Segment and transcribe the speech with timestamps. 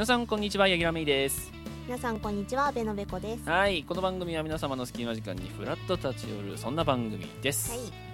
[0.00, 1.52] 皆さんこんにちはヤギラメイです。
[1.84, 3.46] 皆さんこんにちはベノベコです。
[3.46, 8.09] はいこの番組は皆様の隙間時間にフラッと立ち寄るそんな番組です、はい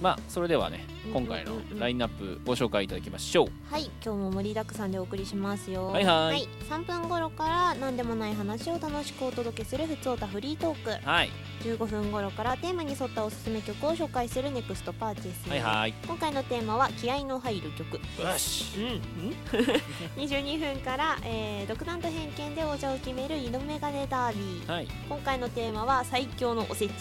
[0.00, 3.48] まあそれではねうん今回のうんうんラインナップご紹介いただきましょう。
[3.70, 5.88] はい今日も盛りだくさんでお送りしますよ。
[5.88, 6.48] はいはい。
[6.68, 11.06] 3分頃から何でもない話を楽しくお届けするふつおたフリートーク。
[11.06, 11.30] はい。
[11.62, 15.48] 15分頃からテーマに沿ったおすすめ曲を紹介するネクストパーチェス。
[15.48, 15.94] はいはい。
[16.06, 17.94] 今回のテーマは気合の入る曲。
[17.96, 18.00] よ
[18.38, 19.00] し。
[20.16, 24.70] 22分から、えー、独断と偏見で王者を決める色眼鏡ダービー。
[24.70, 24.88] はい。
[25.08, 26.92] 今回のテーマは最強のおせち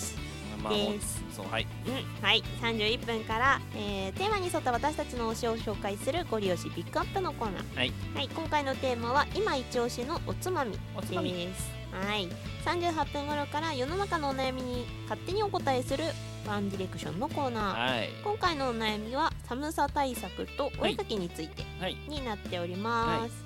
[0.69, 1.23] です。
[1.31, 1.67] そうはい。
[1.87, 2.43] うん、はい。
[2.61, 7.75] 31分から、えーテーマに沿った私たちの推しを紹介するゴリ押しピックアップのコーナー。
[7.77, 11.33] はい、今回のテーマは今一押しのおつまみおつまみ。
[11.33, 11.71] です。
[11.91, 12.27] はい。
[12.65, 16.03] 38分頃から世の中のお悩みに勝手にお答えする
[16.47, 17.95] ワンディレクションのコーナー。
[17.97, 18.09] はい。
[18.23, 21.97] 今回のお悩みは寒さ対策とお絵かきについてはい。
[22.07, 23.44] になっております、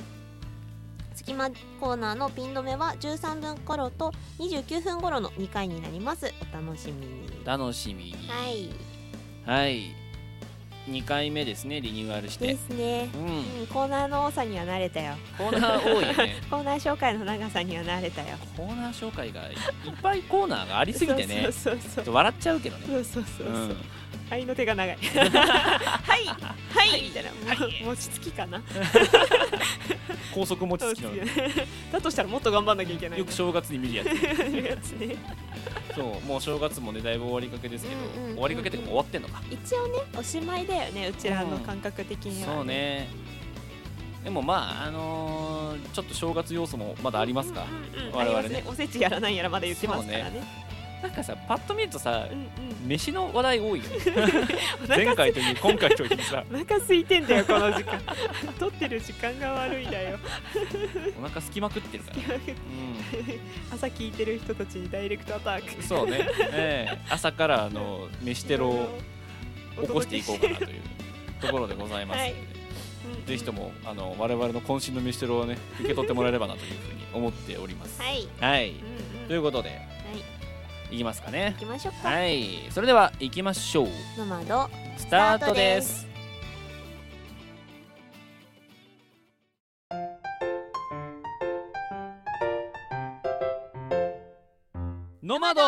[1.20, 1.50] 隙間
[1.82, 6.34] コーナーのピン止めは13分頃と29分頃の2回になります。
[6.54, 7.30] お楽しみに。
[7.44, 8.06] 楽しみ。
[8.06, 8.70] にはい。
[9.46, 9.82] はい。
[10.90, 12.48] 2回目ですねリニューアルして。
[12.48, 13.10] ですね。
[13.14, 13.60] う、ん。
[13.62, 15.16] うん、コーナーの多さには慣れたよ。
[15.38, 16.36] コーナー多いよね。
[16.50, 18.38] コーナー紹介の長さには慣れたよ。
[18.56, 19.56] コーナー紹介がいっ
[20.02, 21.50] ぱいコーナーがありすぎてね。
[21.52, 22.00] そうそうちそう。
[22.00, 22.86] ょっと笑っちゃうけどね。
[22.88, 23.78] そうそうそうそう、うん
[24.30, 24.98] 愛の手が長い。
[24.98, 26.26] はい。
[26.26, 27.02] はい。
[27.04, 27.24] みたい。
[27.24, 28.62] な、もはい餅つきかな。
[30.34, 31.12] 高速餅つきの
[31.92, 33.20] だとしたらもっと頑張んなきゃいけない。
[33.20, 34.08] よく正月に見るやつ。
[34.08, 35.16] やつね
[35.96, 39.42] そうもう正月もねだいぶ終わりかけですけど、うんうんうん終わりかけって終わってんのか。
[39.50, 43.10] 一応ねおしまいだよねうちらの感覚的には、そうね。
[44.24, 47.66] でもまああのーちょっと正月要素もまだありますか、
[47.96, 48.48] うんうんうん我々ね。
[48.58, 50.44] ありますおせちやらなんやらまだ言ってますからね。
[51.02, 53.86] なんかさパッと見るとさうんうん飯の話題多いよ
[54.90, 58.02] 前回という今回というさお腹空いてんだよこの時間。
[58.58, 60.18] 撮ってる時間が悪いだよ。
[61.20, 62.18] お腹すきまくってるから、
[63.76, 65.76] 朝聞いてる人たちにダイレクトアタック。
[65.78, 66.98] うん、そうね、ええ。
[67.10, 69.00] 朝からあの飯テロを
[69.82, 70.82] 起こしていこうかなという
[71.42, 72.36] ところでございますので、はい。
[73.28, 78.02] ぜひともあの我々の渾身の飯テロをね受け取ってもらえればなというふうに思っております。
[78.02, 79.99] はい、はい、うんうん、ということでは
[80.92, 81.60] いいきますかね行。
[81.60, 83.88] きましょうか、はい、それでは行きましょう。
[84.18, 86.08] ノマドスタートです。
[95.22, 95.62] ノマド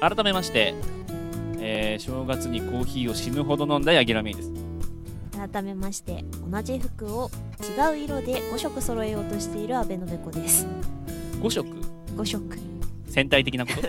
[0.00, 0.74] 改めまして、
[1.60, 4.61] えー正月にコーヒーを死ぬほど飲んだヤギラメイです。
[5.50, 7.30] 改めまして同じ服を
[7.60, 10.66] 違う色で5色揃えようとしている阿部のべこです。
[11.40, 11.68] 5色
[12.16, 12.58] ？5色。
[13.08, 13.80] 戦隊的なこと？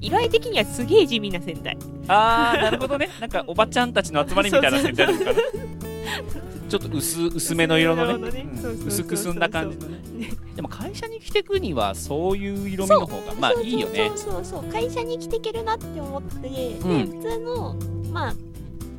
[0.00, 1.78] 色合い的にはすげえ地味な戦隊。
[2.08, 3.08] あーなるほどね。
[3.20, 5.32] なんかおばちゃんたちの集まりみたいな戦隊なのかな。
[6.68, 8.46] ちょっと薄薄めの色のね。
[8.84, 9.98] 薄く澄んだ感じのね。
[10.26, 14.10] ねでも会社に着てくにはそういう色味の方がまあいいよね。
[14.16, 17.06] そうそうそう会社に着ていけるなって思って、でうん。
[17.06, 17.76] 普通の
[18.12, 18.49] まあ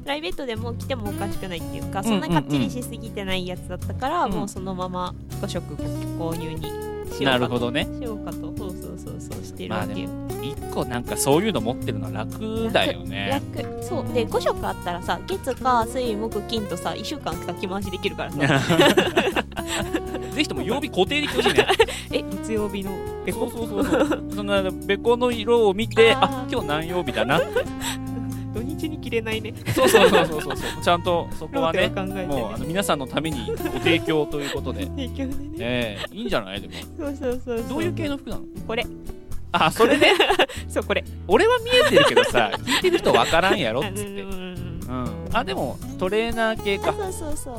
[0.03, 7.71] プライベートでも着てもおかしくないっていうかんそんなかっちりしすぎてないやつだったから、うんもうそのまま5色購入にしようかと。
[7.71, 7.87] ね。
[7.99, 8.37] しようかと。
[8.37, 13.41] そうそうそうそうしてるわけよ、も一個なんかそういうの持ってるのは楽だよね。
[13.55, 13.83] 楽。
[13.83, 14.13] そう。
[14.13, 18.39] で5色あったらさ月火水木金とさ1週間先回しできるからさ。
[20.33, 21.67] ぜひとも曜日固定できてほしいね。
[22.11, 22.91] え月曜日の。
[23.25, 24.23] べこそうそうそうそう。
[24.35, 27.39] そのべこの色を見てあ今日何曜日だな
[28.81, 29.53] 土日に着れないね。
[29.75, 30.55] そうそうそうそうそう。
[30.83, 32.25] ちゃんとそこはね考えてね。
[32.25, 34.85] もうあの皆さんのためにご提供ということで。
[34.87, 35.33] 提供でね。
[35.59, 36.61] ええいいんじゃない？
[36.61, 36.73] でも。
[36.97, 38.43] そうそうそうどういう系の服なの？
[38.67, 38.85] これ。
[39.53, 40.13] あそれね？
[40.69, 41.03] そうこれ。
[41.27, 44.21] 俺は見えてるけどさ 聞いてる人わからんやろっあつって。
[44.21, 45.29] うん。
[45.33, 46.89] あでもトレーナー系か。
[46.89, 47.51] あそうそうそ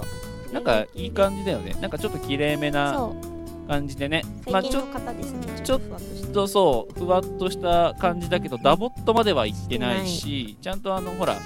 [0.51, 0.55] う。
[0.55, 1.75] なんかいい感じだよね。
[1.81, 3.32] なんかちょっときれいめなそう
[3.67, 4.23] 感じでね。
[4.51, 5.61] まあちょっ最近の方ですね。
[5.65, 6.01] ちょっふわっ
[6.33, 11.37] とそうふわっとした感じだけどダボっとまではいってないしちゃんとあのほら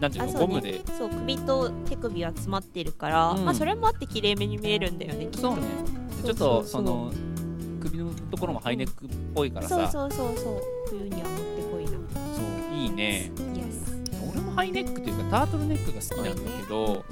[0.00, 0.80] なんていうのゴムで。
[0.98, 3.44] そう首と手首は詰まってるから、うん。
[3.44, 5.62] まあそれもあって綺麗めに見えるんだよねそうね。
[6.24, 7.12] ちょっとその
[7.80, 10.62] 首のところもハイネックっぽいからそうさそうそうそう。
[10.90, 11.90] 冬にはもってこいな。
[11.90, 12.40] そ
[12.72, 13.30] ういいね。
[14.32, 17.04] 俺もハイネックというかタートルネックが好きなんだけど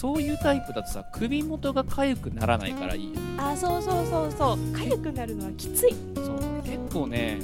[0.00, 3.20] そういうタイプだとさ首元が痒くならないからいいよね。
[3.36, 4.56] あそうそうそうそう。
[4.72, 5.94] 痒くなるのはきつい。
[6.14, 6.62] そう。
[6.64, 7.38] 結構ね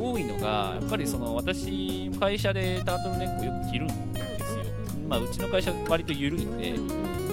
[0.00, 4.64] 多いのがやっぱりその私会社でタートルネックをよく着るんですよ、
[5.08, 6.74] まあ、うちの会社割と緩いんで、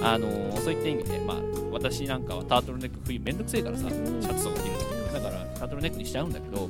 [0.02, 0.28] あの
[0.58, 1.38] そういった意味で、まあ、
[1.72, 5.14] 私なんかはタートルネック冬めんどくせえからさシャツとか着るの。
[5.14, 6.70] だからタートルネックにしちゃうんだけど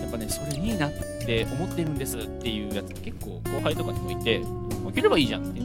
[0.00, 0.92] やっぱねそれいいなっ
[1.26, 4.40] て思ってるんですっていうやつ結構後輩とかにもいて
[4.94, 5.60] 着ればいいじゃんって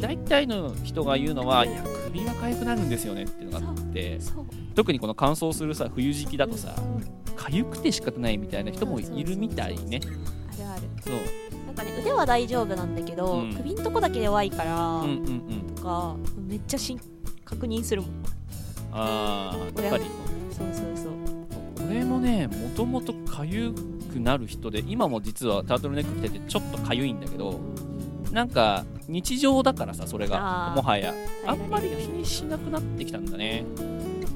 [0.00, 4.18] 大体の人が言うのはいや首は痒くなるんですよねっていうのがあって
[4.74, 6.74] 特にこの乾燥するさ冬時期だとさ
[7.36, 10.00] 痒くて仕方ないみたいな人もいるみたいね。
[10.52, 10.82] あるある。
[11.00, 11.66] そう。
[11.66, 13.54] なんかね腕は大丈夫なんだけど、うん。
[13.54, 15.74] 首んとこだけ弱いから、うんうんうん。
[15.76, 17.00] とかめっちゃしん
[17.44, 18.10] 確認するもん。
[18.92, 20.04] ああやっぱり。
[20.50, 21.12] そうそうそう。
[21.88, 23.72] 俺もねもともと痒
[24.12, 27.60] くなる人で今も実はタートルネック着ててちょっと痒いんだけど
[28.32, 30.72] なんか日常だからさそれが。
[30.74, 31.14] もはや。
[31.46, 33.64] あんまり気にしなくなってきたんだね。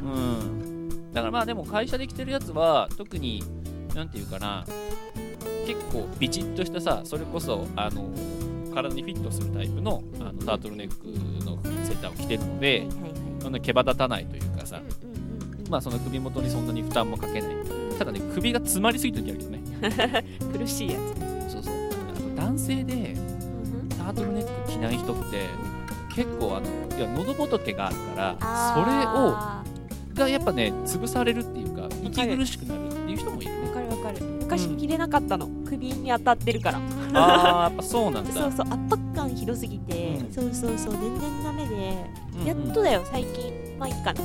[0.02, 1.12] うん。
[1.12, 3.42] だからまあでも会社で着てるやつは特に
[3.94, 4.64] なんていうかな。
[5.66, 8.10] 結構ビチッとしたさそれこそあの
[8.74, 11.06] 体にフィットするタイプのあのタートルネック
[11.44, 12.86] のセーターを着てるので
[13.40, 14.80] そんな毛羽立たないというかさ。
[15.68, 17.50] まあその首元にそんなに負担もかけない。
[17.96, 20.24] ただね首が詰まりすぎる時あるけどね。
[20.58, 20.98] 苦しいや
[21.46, 21.74] つそうそう。
[22.36, 23.14] 男性で
[24.12, 25.48] タートルネック着ない人って
[26.14, 33.68] 結構あのいや喉仏があるからあそれをがやっぱね潰されるっていうか息苦しくなるっていう人もいるね。
[33.68, 34.24] わかるわかる。
[34.24, 36.80] 昔着れなかったの、首に当たってるから。
[37.14, 38.32] あーやっぱそうなんだ。
[38.32, 40.32] そうそう圧迫感ひどすぎて、うん。
[40.32, 41.74] そうそうそう全然ダメで、
[42.34, 42.46] うんうん。
[42.46, 43.52] やっとだよ最近。
[43.78, 44.20] まあいいかな。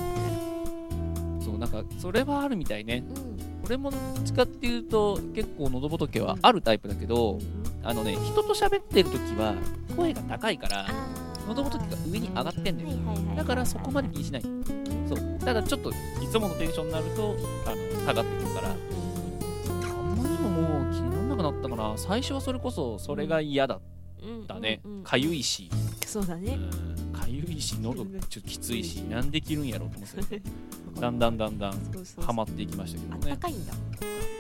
[1.40, 3.04] そうなんかそれはあるみたいね。
[3.08, 3.36] うん。
[3.66, 7.40] 俺もどっちかっていうと結構喉仏はあるタイプだけど
[7.86, 9.54] あのね人と喋ってる時は
[9.96, 10.88] 声が高いから
[11.48, 12.90] 喉仏が上に上がってんだよ。
[13.36, 14.42] だからそこまで気にしない。
[15.08, 15.40] そう。
[15.40, 15.94] ただちょっとい
[16.32, 17.36] つものテンションになると
[17.68, 18.70] あの下がってくるから。
[18.70, 21.94] あんまりももう気にならなくなったかな。
[21.98, 23.82] 最初はそれこそそれが嫌だっ
[24.48, 24.82] たね。
[25.04, 25.70] かゆいし。
[26.08, 26.58] そうだね。
[27.14, 30.42] かゆいし喉ちょっときついしなんで着るんやろうと思って
[31.00, 32.26] だんだんだんだんそうそうそう。
[32.26, 33.32] ハマっていきましたけどね。
[33.34, 33.74] たかいんだ。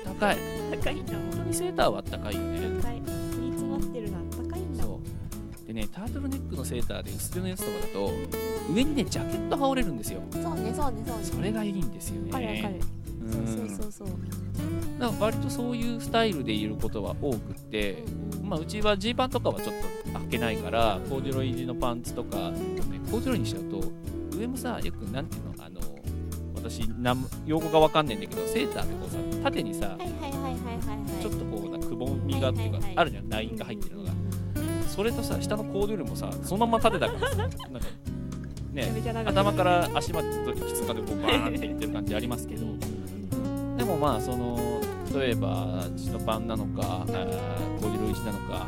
[0.06, 0.38] 高い。
[0.71, 1.13] 高いんだ。
[1.13, 3.25] 本当にセーターは高いよね
[3.80, 5.00] 高い身に詰まってるのあったかいんだそ
[5.63, 5.68] う。
[5.68, 8.12] でねタートルネックのセーターで薄手のやつとかだと
[8.74, 10.22] 上にねジャケット羽織れるんですよ。
[10.31, 11.24] そうねそうねそうね。
[11.24, 12.31] それがいいんですよね。
[12.31, 12.75] わかるわかる。
[13.24, 13.31] うん。
[13.31, 14.18] そうそうそうそう。
[15.00, 18.04] だから割とそういうスタイルでいることは多くって、
[18.44, 19.75] まあ、うちはジーパンとかはちょっ
[20.13, 22.60] と履けないからコーデュロイ地のパンツとか、ね、
[23.12, 23.92] コーデュロイにしちゃうと
[24.38, 25.81] 上もさよくなんていうのあの
[26.56, 30.54] 私なん用語がわかんないんだけどセーターってこうさ縦にさはいはいはいはいはい。
[30.54, 34.12] はいちょっとこうなくぼみがっていうかあるじゃんラインが入ってるのが。
[34.88, 37.57] それとさ下のコーデュロイもさそのまま縦だからさなんか
[38.71, 38.92] ね
[39.25, 42.65] 頭から足まできつかでこうバーンっていってる感じありますけど。
[43.77, 44.80] でもまあその
[45.13, 48.68] 例えばチノパンなのかコーデュロイ地なのか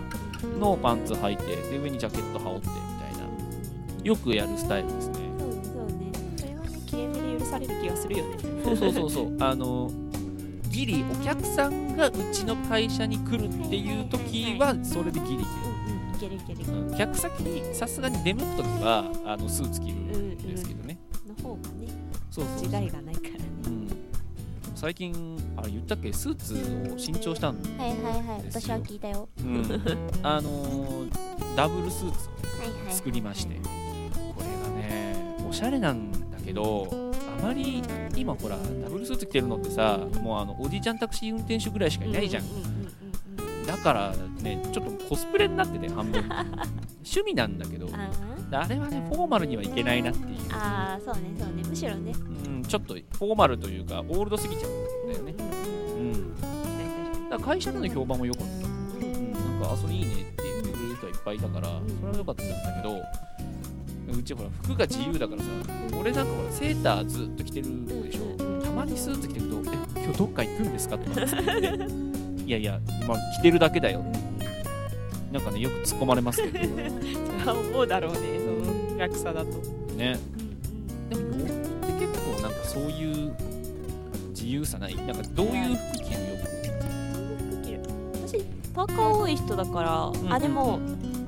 [0.59, 4.03] のパンツ履いてで上にジャケット羽織ってみたいな。
[4.03, 5.17] よくやるスタイルですね。
[8.07, 8.23] ね。
[8.63, 9.37] そうそうそうそう。
[9.39, 9.89] あの
[10.69, 15.43] ギリお客さんがうちの会社に来るっていう時はそれでギリいうんう
[16.13, 16.71] んいけるいけるいける。
[16.71, 21.87] ける、うん、客先にさすがに出向く時はあのスーツ着るんですけどね、の方がね
[22.31, 23.39] そうそう違いがないからね。
[23.65, 23.87] うん、
[24.75, 26.13] 最近あれ言ったっけ？
[26.13, 28.41] スーツを新調したんはいはいはい。
[28.43, 29.27] ですよ私は聞いたよ。
[29.39, 29.65] うん、
[30.23, 31.09] あのー
[31.55, 32.31] ダブルスーツを
[32.91, 33.55] 作りまして。
[33.55, 33.61] こ
[34.43, 35.15] れがね
[35.49, 37.06] おしゃれなんだけどあ
[37.41, 37.81] まり
[38.15, 42.43] 今ほらダブルスーツ着てるのってさもうあのおじいちゃんタクシー運転手ぐらいしかいないじゃん。
[43.65, 46.23] だからねちょっとコスプレになってて半分。
[47.03, 48.09] 趣味なんだけどあ
[48.51, 50.37] あれはねフォーマルにはいけないなっていう。
[50.37, 51.63] ーあーそうねそうね。
[51.67, 52.13] むしろね。
[52.45, 55.33] うん、ちょっとフォーマルというかオールドすぎちゃうんだよね。
[55.97, 56.35] うん
[57.29, 58.67] だから会社での評判も良かった。
[58.67, 61.67] うん、なんかあそれいいねって言ってくれる人はいっぱいいたから
[61.99, 63.26] それは良かったんだけど
[64.13, 65.47] うちほら服が自由だからさ
[65.99, 68.61] 俺なんかほらセーターずっと着てるでしょ？
[68.63, 69.55] たまにスーツ着てると
[69.95, 71.21] 「え今日どっか行くんですか?」とか
[72.45, 74.03] いやいやまあ着てるだけだよ。
[75.31, 76.59] なんかねよく突っ込まれますけど。
[77.51, 78.19] 思うだろうね。
[78.39, 79.49] その楽さだと。
[79.97, 80.17] ね。
[81.09, 81.49] でも洋服っ
[81.99, 83.33] て結構なんかそういう
[84.29, 84.95] 自由さない？
[84.95, 86.27] なんかどういう服着るよ？
[88.25, 88.39] 私
[88.73, 90.33] パーカー多い人だから、ん。
[90.33, 90.79] あでも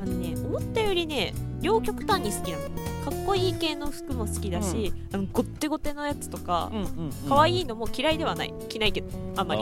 [0.01, 2.63] あのね思ったよりね両極端に好きなの。
[2.63, 2.71] か
[3.11, 8.53] っこいい系の服も好きだし、あのごってごてのやつとかうんうん、うん、可愛いのも嫌いではない。
[8.67, 9.61] 着ないけどあんまり。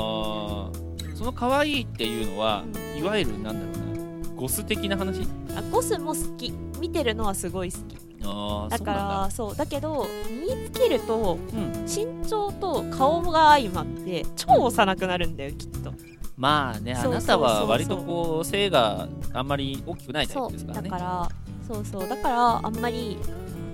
[1.16, 2.63] その可愛いっていうのは、
[2.96, 5.27] いわゆるなんだろうなゴス的な話？
[5.56, 6.54] あゴスも好き。
[6.80, 7.98] 見てるのはすごい好き。
[8.24, 9.66] ああだからそうだ。
[9.66, 11.86] けど身につけるとそうなん。
[11.86, 15.94] 身長と顔が相まって超幼くなるんだよきっと。
[16.36, 20.89] まあねあなたは割とこう背があんまり大きくないタイプですからね。
[20.89, 21.30] だから
[21.67, 22.07] そうそう。
[22.07, 23.17] だからあんまり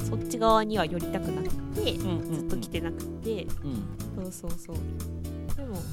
[0.03, 2.33] そっち側には寄りたくなくてうんうんうん。
[2.33, 4.31] ずっと着てなくて、うん。
[4.31, 4.75] そうそうそう。
[5.55, 5.83] でもなんか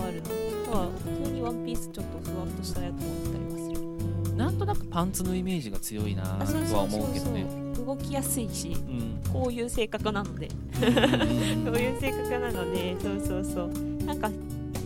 [0.00, 0.28] あるな。
[0.72, 4.36] まあ普通にワンピースちょっとふわっとしたやつもあったりはする。
[4.36, 7.46] なんとなくパンツのイメージが強いなとは思うけどね。
[7.84, 9.20] 動きやすいしうん。
[9.32, 10.48] こういう性格なので。
[10.48, 11.64] うん。
[11.64, 13.70] こういう性格なのでそうそうそう。
[14.04, 14.30] なんか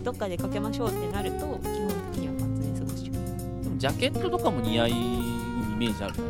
[0.03, 1.59] どっかでかけましょうってなると基本
[2.13, 3.65] 的にはパンツで過ごしちゃう。
[3.65, 4.89] でもジャケットとかも似合う
[5.73, 6.23] イメージあるな。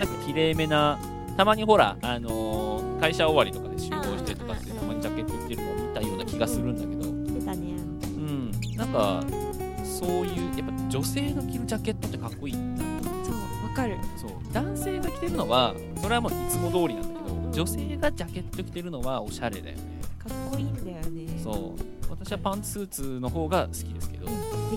[0.00, 0.98] なんか綺麗めな
[1.36, 7.10] たまにほら、あのー会社終わりとかで集合してとかってうんたまにジャケット着てるのを見たような気がするんだけど。
[7.10, 8.50] うん。
[8.76, 9.22] なんか
[9.84, 12.82] そういうやっぱ女性の着るジャケットってかっこいいな
[13.22, 13.34] そう
[13.68, 13.96] わかる。
[14.16, 14.30] そう。
[14.52, 19.82] 男性が着てるのはそれはもういつも通りなんだけど女性がジャケット着てるのはおしゃれだよね。
[20.18, 21.38] かっこいいんだよね。
[21.42, 24.32] そう私はパンツスーツの方が好きですけど、で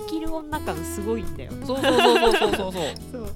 [0.08, 1.52] きる女感すごいんだよ。
[1.64, 2.72] そうそうそうそうそうそう。
[3.12, 3.26] そう。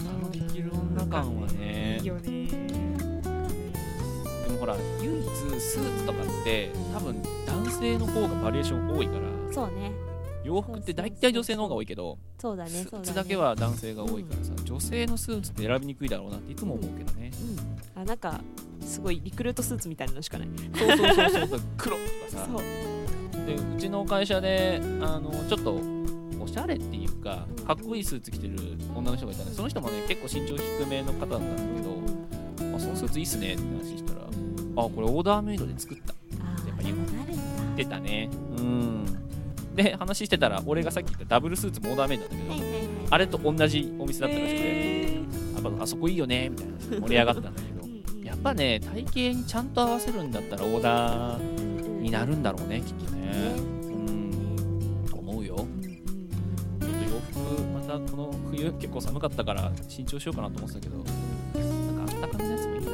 [0.00, 1.98] あのできる女感はね。
[2.00, 2.46] いいよね。
[2.48, 2.58] で
[4.50, 5.26] もほら唯一
[5.60, 9.20] スーツとかって多分男性の方がバリエーション多いから。
[9.52, 9.92] そうね。
[10.44, 12.70] 洋服って大体女性の方が多いけどそうだね。
[12.70, 17.30] スーツだけは男性が多いからさ、うん、女性のスーツって選びにくいだろうなっていつも思うけどね、
[17.94, 18.40] うん、あなんか
[18.80, 20.48] すごいリクルートスーツみたいなのしかない。
[20.74, 21.60] そうそうそうそう。
[21.76, 22.48] 黒とかさ。
[22.50, 22.62] そう。
[23.46, 25.80] でうちの会社であのちょっと
[26.40, 28.56] おしゃれっていうかうんかっこいいスーツ着てる
[28.94, 31.80] 女の人がいたねその人もね結構身長低めの方だったんだ
[32.60, 34.26] けど、あそのスーツいいっすねって話したらあ
[34.88, 37.42] これオーダーメイドで作ったあーやっぱでもなるんだ。
[37.76, 38.28] 出たね。
[38.58, 39.06] うん。
[39.74, 42.66] で話してたら俺がさっき言ったダブルスーツもオーダーメイドなんだけど、
[43.08, 45.14] あれと同じお店だったらしくて、へ
[45.54, 47.88] やっぱあそこいいよねみたいな盛り上がったんだけど
[48.22, 51.71] やっぱね体型にちゃんと合わせるんだったらオーダー
[52.02, 53.32] になるんだろうねきっとね。
[53.56, 55.06] うん。
[55.12, 55.56] 思うよ。
[55.56, 55.66] ちょっ
[56.80, 62.92] と洋服またこの冬結構寒かったから新調しようかなと思ってたけどなんかあったかめのやつもいいな。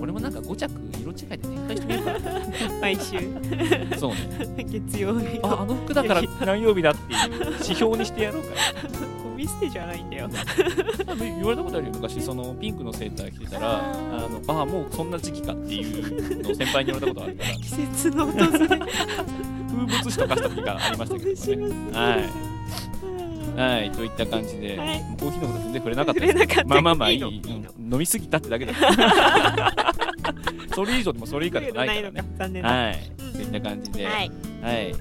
[0.00, 3.18] 俺もなんか5着色違いで展開してみようかな毎週。
[3.98, 4.64] そうね。
[4.68, 8.48] 月曜日ああの服だから何曜日だっていう指標にしてやろうか
[9.38, 10.26] ゴミ捨てじゃないんだよ。
[10.26, 10.42] な
[11.14, 11.92] 言われたことあるよ。
[11.94, 14.50] 昔そのピンクのセーター着てたらあー。
[14.50, 17.50] あのあもうそんな時期かっていうのを先輩に言われたことあるから。
[17.54, 18.48] 季節の訪れ。
[18.48, 18.66] 風
[19.86, 21.74] 物詩とかした時がありましたけどもね。
[21.92, 22.28] はい。
[23.60, 23.92] はい。
[23.92, 25.00] といった感じで、はい。
[25.20, 26.20] コーヒーのこと全然触れなかった。
[26.20, 26.64] 触れなかった。
[26.64, 27.38] まあまあまあいいいい飲
[27.98, 28.72] みすぎたってだけだ
[30.74, 32.62] それ以上でもそれ以下でもないからね。
[32.62, 33.12] はい。
[33.18, 33.32] うん。
[33.32, 34.32] といった感じで、はい。
[34.62, 34.94] はい、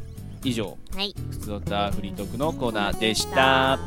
[0.44, 0.78] 以上。
[0.96, 1.16] はい。
[1.32, 3.80] ふつおたフリートークのコーナーでした。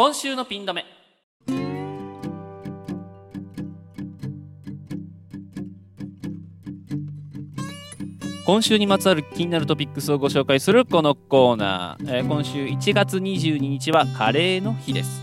[0.00, 0.86] 今週のピン止め。
[8.46, 15.20] 今週にまつわる気になるトピックスをご紹介するこのコーナー、えー今週1月22日はカレーの日です。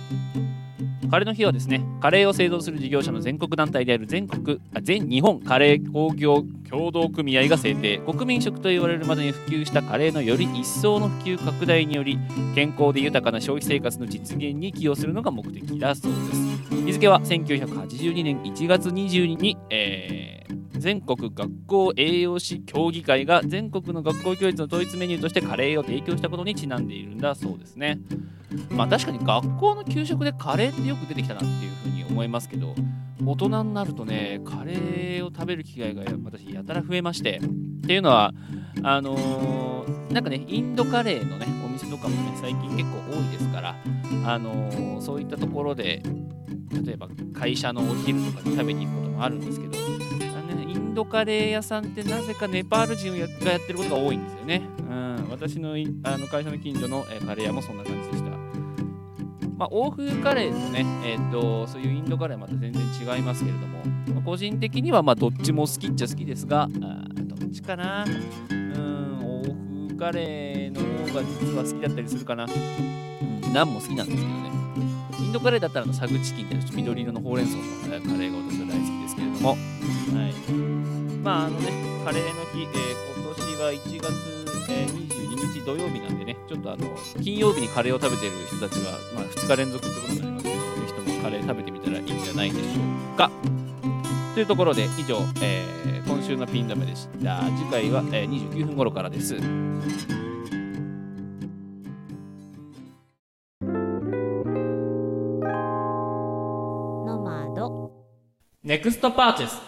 [1.10, 8.00] カレーの日はですねカレーを製造する事業者の全国団体である全国あ全日本カレー工業協同組合が制定。
[8.00, 12.20] 国民食と言われるまでに普及したカレーのより一層の普及拡大により
[12.56, 16.86] 健康で豊かな消費生活の実現に寄与するのが目的だそうです。
[16.86, 20.37] 日付は1982年1月22日に、えー
[20.80, 28.00] 全国学校栄養士協議会が全国の学校教育の統一メニューとしてカレーを提供したことにちなんでいるんだそうですね。
[28.70, 32.74] まあ確かに学校の給食でカレーってよく出てきたなっていうふうに思いますけど
[33.26, 38.34] 大人になるとねカレーを食べる機会が私やたら増えましてっていうのは
[38.84, 43.76] あのーなんかねインドカレーのねお店とかもね最近結構多いですから
[44.26, 46.02] あのーそういったところで
[46.86, 49.78] 例えば会社のお昼とかに食べに行くこともあるんですけど
[50.98, 54.64] ドカレー屋さんってなぜかネパール人がやってることが多いんですよね。
[54.80, 55.74] うん、私の
[56.04, 58.32] あの会社の近所の、えカレー屋もそんな感じでした。
[59.58, 63.84] まあ、欧風カレーとね、えー、とそういうインドカレーはまた全然違いますけれども、
[64.16, 66.68] まあ個人的にはまどっちも好きっちゃ好きですが、あ
[67.16, 68.04] どっちかな、
[68.50, 69.44] うん、欧
[69.90, 72.46] 風カレーの方が実は好きだったりするかな。
[72.46, 74.57] うん、ナンも好きなんですけどね。
[75.28, 79.60] インドカレーだったらあのサグチキンっていう緑色のほうれん草のえーカレーが私は大好きですけれども、はい。
[81.22, 81.68] まああのね、
[82.06, 86.88] カレーの日、えー今年は1月、えー22日土曜日なんでね、ちょっとあの
[87.22, 90.56] 金曜日にカレーを食べてる人たちは、まあ、2日連続ってことになりますので、ぜ
[90.88, 92.68] ひともカレー食べてみたらいいんじゃないでしょ
[93.16, 93.30] うか。
[94.34, 97.42] というところで以上、えー今週のピン止めでした。
[97.58, 99.36] 次回は、えー29分頃からです。
[108.78, 109.60] ネクストパーチェス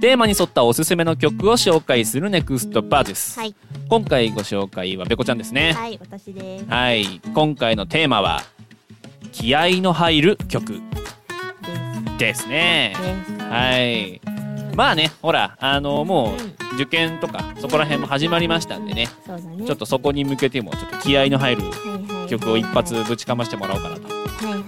[0.00, 3.56] テーマに沿ったおすすめの曲を紹介するネクストパーチェス、はい、
[3.88, 5.72] 今回ご紹介はべこちゃんですね。
[5.72, 6.64] はい私です。
[6.66, 7.20] はい。
[7.34, 8.42] 今回のテーマは
[9.32, 10.80] 気合の入る曲。
[12.18, 12.46] です。
[12.46, 12.94] ね。
[13.50, 14.20] はい。
[14.76, 16.34] まあねほらあのも
[16.72, 21.62] う受験とかそこら辺も始まりましたんでね、ね、ちょっとそこに向けてもちょっと気合の入る
[22.26, 24.02] 曲を一発ぶちかましてもらおうかなと。
[24.08, 24.14] は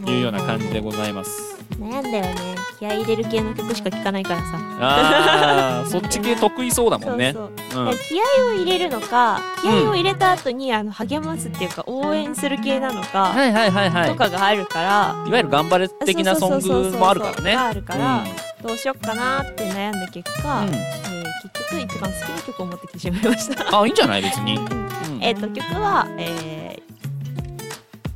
[0.07, 0.19] いい。
[0.19, 1.57] うような感じでございます。
[1.81, 2.35] 悩んだよね。
[2.79, 4.47] 気合い入れる系の曲しか聴かないからさ。
[4.81, 7.35] あー そっち系得意そうだもんね。
[7.35, 14.09] 気合を入れるのか気合を入れた後にあの励ますっていうか応援する系なのかはいはいはいはい。
[14.11, 15.15] とかがあるから。
[15.27, 17.55] いわゆる頑張れ的なソングもあるからね。
[17.55, 18.25] があるから
[18.63, 20.69] どうしよっかなって悩んだ結果、うん。
[20.69, 21.09] えー
[21.41, 23.79] 結局一番好きな曲を持ってきてしまいました。
[23.81, 24.23] あいいんじゃない？
[24.23, 24.89] 別に、うん。
[25.21, 26.78] えっと曲は、えー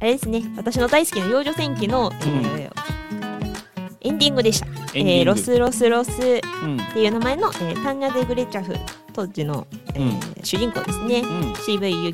[0.02, 0.42] あれですね。
[0.56, 2.72] 私の大好きな幼女戦記の、えー
[4.04, 4.66] エンディングでした。
[4.66, 5.10] エンディング。
[5.10, 6.76] えーロスロスロスっうん。
[6.92, 8.74] ていう名前の、えータンニャ・デ・グレチャフ
[9.12, 11.22] 当時の、えー主人公ですね。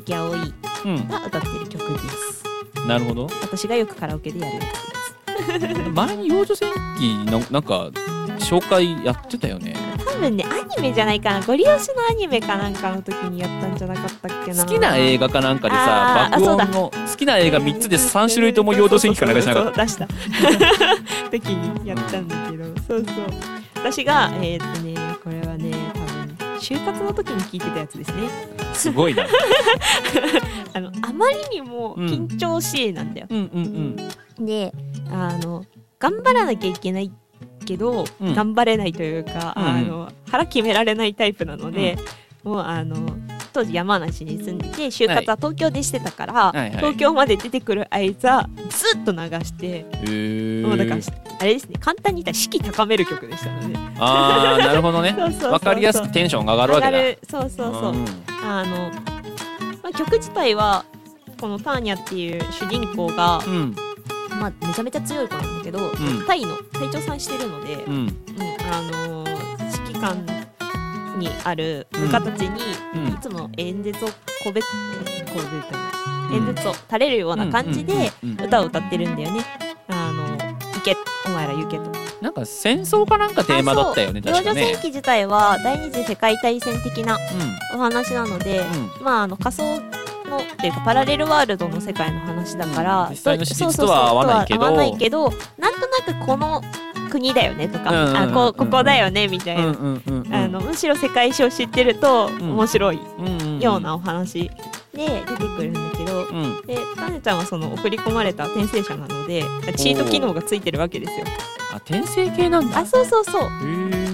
[0.05, 0.53] きあおい
[0.85, 1.07] うんうん。
[1.07, 2.43] が歌っている曲です。
[2.87, 3.27] なるほど。
[3.41, 5.89] 私がよくカラオケでやるやつです。
[5.89, 6.69] 前に幼女戦
[6.99, 7.89] 記のなんか
[8.39, 9.75] 紹介やってたよね。
[9.88, 9.88] 多
[10.19, 11.41] 分ねアニメじゃないかな。
[11.45, 14.63] ゴリ押しのアニメかなんかの時にやったんじゃなかったっけな。
[14.63, 20.07] 好きな映画かなんかでさ爆音の好きな映画3つで3種類とも幼女戦記かなんかしなかったた出した。
[21.31, 22.63] 時にやったんだけど。
[22.87, 23.25] そうそう。
[23.75, 28.29] 私がえーっとねこれはね多分就活の時に聞いてたやつですね。
[28.73, 29.25] すごいな。
[30.73, 33.37] あのあまりにもうん緊張しいなんだよ、うん
[34.39, 34.73] うんで
[35.11, 35.65] あの
[35.99, 37.11] 頑張らなきゃいけない
[37.69, 38.35] けど、うん。
[38.35, 39.63] 頑張れないというか、うん。
[39.63, 41.97] うんあの腹決められないタイプなので、
[42.43, 42.95] もうあの
[43.51, 46.71] 当時山梨に住んでて就活は東京でしてたから、はいはい。
[46.71, 49.85] 東京まで出てくる間ずっと流して、
[50.67, 51.01] もうだから
[51.39, 53.75] あれですね簡単に言ったら士気高める曲でしたので。
[53.97, 55.15] あーなるほどね。
[55.49, 57.39] わかりやすくテンションが上がるわけだ。
[57.39, 58.05] そうそうそう、ん。
[58.43, 58.91] あの、
[59.81, 60.85] まあ、曲自体は
[61.41, 63.75] このターニャっていう主人公が、うん
[64.39, 65.91] まあ、めちゃめちゃ強い子なんだけど、ん。
[66.27, 67.93] タイの隊長さんしてるので、うん。
[67.93, 68.09] うん
[68.71, 69.29] あのー
[69.87, 70.25] 指揮官
[71.19, 72.61] にある部下たちに、
[72.95, 73.13] うん。
[73.13, 74.07] いつも演説を
[74.43, 74.65] 個別
[75.27, 75.71] 個別じゃ
[76.31, 78.29] ない演説を垂れるような感じでうん。
[78.29, 78.35] うん。
[78.35, 78.39] うん。
[78.39, 78.45] うん。
[78.45, 79.43] 歌を歌ってるんだよね。
[79.89, 80.37] あの
[80.73, 81.91] 行けお前ら行けと。
[82.21, 84.35] なんか戦争かなんかテーマだったよねあそう。
[84.35, 84.71] 幼女確かね。
[84.73, 87.17] 戦記自体は第二次世界大戦的な
[87.75, 88.59] お話なので、
[88.99, 89.03] うん。
[89.03, 89.63] まああの仮想
[90.29, 94.71] のっていうかパラレルワールドの世界の話だから、うん実際の史実そうそうそうとは合わないけど。
[94.71, 96.61] ないけどなんとなくこの
[97.09, 102.51] 国だよねとか、うんうんうんあこここだよねみたいな、むしろ世界史を知ってるとん。
[102.51, 102.99] 面白い
[103.59, 104.49] ようなお話
[104.93, 106.61] で出てくるんだけど、うん。
[106.67, 109.43] でタネちゃんはその送り込まれた転生者なので
[109.75, 111.25] チート機能がついてるわけですよ。
[111.73, 112.79] あ転生系なんだ。
[112.79, 113.49] あそうそうそう。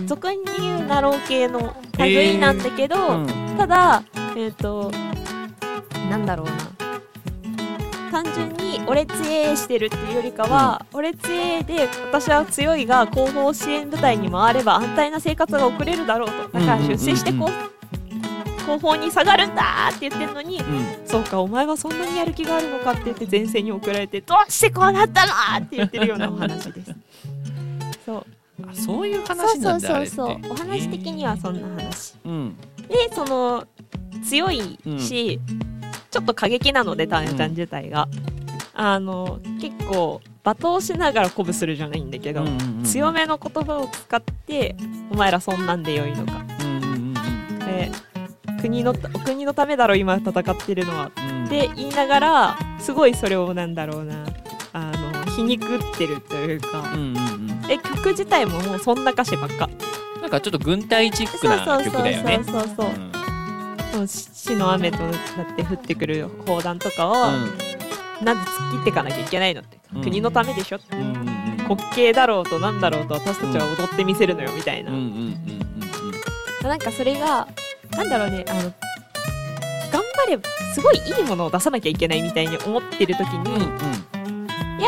[0.06, 3.56] 俗に言うナロー系の類なんだけど、うん。
[3.58, 4.04] ただ
[4.38, 4.91] えっ、と
[6.09, 6.53] なんだろうな。
[8.11, 16.59] 単純に俺強えしてるっていうよりかは、俺強えで私は強いが後方支援部隊に回れば安泰な生活が送れるだろうと。
[16.59, 17.75] だから出世してこう
[18.65, 21.07] 後方に下がるんだって言ってるのにうん。
[21.07, 26.95] そうかお前はそんなにやる気があるのかって言って前線に送られてどうしてこうなったのって言ってるようなお話です。
[28.05, 28.25] そう。
[28.67, 30.15] あそういうそう話そうなんだあれって。
[30.15, 32.15] そうそうお話的にはそんな話。
[32.25, 32.57] うん。
[32.87, 33.65] でその
[34.23, 35.39] 強いし、
[36.15, 38.08] ちょっと過激なのでタネちゃん自体が、
[38.73, 44.78] あの結構罵倒しながら鼓舞するじゃないんだけど、うんうんうん強めの言葉を使って
[45.12, 47.13] お前らそんなんでよいのか、うんうんうん
[47.60, 47.91] で
[48.62, 51.12] 国のお国のためだろ今戦ってるのは。
[51.17, 51.45] うん。
[51.47, 54.25] って言いながらすごいそれをなんだろうな。
[54.71, 56.93] あの皮肉ってるというか。
[56.93, 57.62] う、んうんうん。
[57.63, 59.69] で曲自体ももうそんな歌詞ばっか。
[60.21, 62.88] なんかちょっと軍隊チックそうなそうそう曲だよねそうそうそう。
[62.88, 63.14] うん
[64.08, 65.12] 死の雨となっ
[65.55, 67.13] て降ってくる砲弾とかを、
[68.23, 71.25] なぜ突っ切っていかなきゃいけないのって、うん国のためでしょうんうんうん
[71.58, 77.47] 滑稽だろうとなんだろうと私たちは踊ってみせるのよみたいな、うんうんうんなんかそれが
[77.91, 78.62] なんだろうねあの
[79.91, 84.47] 頑張ればすごいいいものを出さなきゃいけないみたいに思ってる時うんうん。
[84.77, 84.86] に、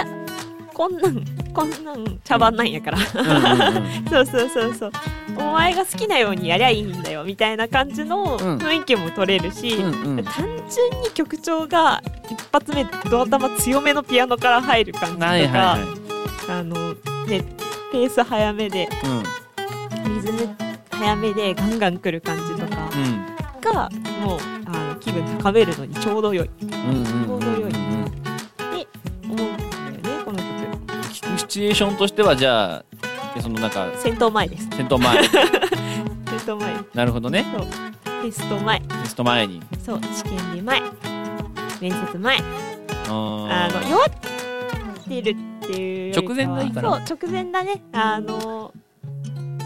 [0.78, 4.92] こんなんこんなん茶番なんやから、うんうん そうそうそうそう。
[5.40, 8.58] お前が好きなようにやりゃいいんだよみたいな感じのうん。
[8.60, 10.24] 雰囲気も取れるし、うんうん。
[10.24, 15.82] 単純に曲調が一発目ド頭強めのピアノから入る感じとか、はいはいはい。
[16.60, 16.76] あの
[17.26, 17.44] ね
[17.92, 18.88] ペース早めで
[20.06, 20.56] リズム
[20.92, 23.74] 早めでガンガン来る感じとかうん。
[23.74, 23.90] が
[24.24, 26.50] もうあの気分高めるのにちょうど良い。
[26.62, 27.47] うんうん
[31.48, 32.84] チュエーションとしてはじゃ
[33.36, 34.68] あそのなんか戦闘前です。
[34.72, 35.18] 戦闘前。
[36.48, 36.74] ト前。
[36.94, 37.46] なるほどね。
[38.24, 38.80] テスト前。
[38.80, 39.62] テスト前に。
[39.86, 40.02] そう。
[40.02, 40.82] 試験日前。
[41.82, 42.38] 面接前。
[42.40, 42.42] あ
[43.10, 44.10] あの弱っ
[45.08, 47.06] てるっていう直前がいいかな。
[47.06, 47.84] そう直前だね。
[47.92, 48.74] あの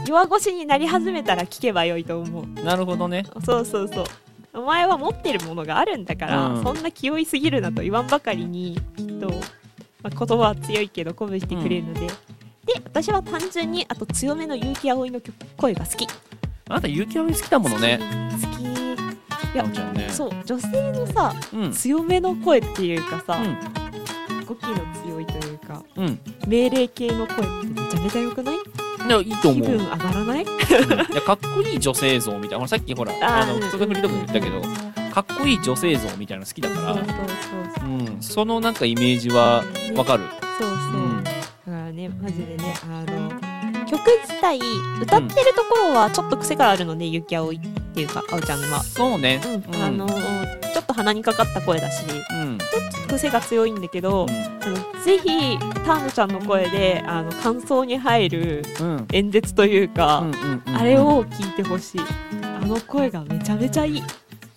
[0.05, 2.43] 弱腰になり始めたら聞けばよいと思う。
[2.43, 3.25] ーなるほどね。
[3.45, 4.05] そうそうそう。
[4.53, 6.63] お前は持ってるものがあるんだから、うん。
[6.63, 9.31] そんな気負いすぎるなと言わんばかりにきっと、
[10.03, 12.07] まあ、言葉は強いけど鼓舞してくれるので、で
[12.83, 16.07] 私は単純にあと強めの結城葵の曲声が好き。
[16.69, 17.99] あなた結城葵好きだものね。
[18.41, 18.63] 好き。
[19.53, 20.07] いやね。
[20.09, 21.71] そう女性のさうん。
[21.71, 24.45] 強めの声っていうかさ、うん。
[24.45, 26.19] 語気の強いというかうん。
[26.47, 28.55] 命令系の声ってめちゃめちゃ良くない？
[28.55, 28.59] い
[29.09, 29.61] やいいと思う。
[29.63, 30.43] 気分上がらない？
[30.43, 31.13] うん。
[31.13, 32.57] いやかっこいい女性像みたいな。
[32.57, 33.61] ほらさっきほらあのうん。
[33.61, 34.61] クソダフリとかも言ったけど
[35.11, 36.93] かっこいい女性像みたいなの好きだから。
[36.95, 37.15] そうそう
[38.07, 39.63] そうそのなんかイメージは
[39.95, 40.23] わかる。
[40.57, 43.29] そうそう、うんだからねマジでねあの
[43.85, 44.59] 曲自体
[45.01, 47.59] 歌ってるところはちょっと癖があるので、ゆきあおいっ
[47.93, 49.41] ていうかあおちゃんは、そうね。
[49.73, 52.05] あのちょっと鼻にかかった声だし。
[52.05, 52.57] ちょうんっ
[53.07, 58.63] と癖が強いんだけど、あのぜひターヌちゃんの声であの感想に入る
[59.11, 60.25] 演説というか、
[60.73, 62.01] あれを聞いてほしい。
[62.41, 64.03] あの声がめちゃめちゃいい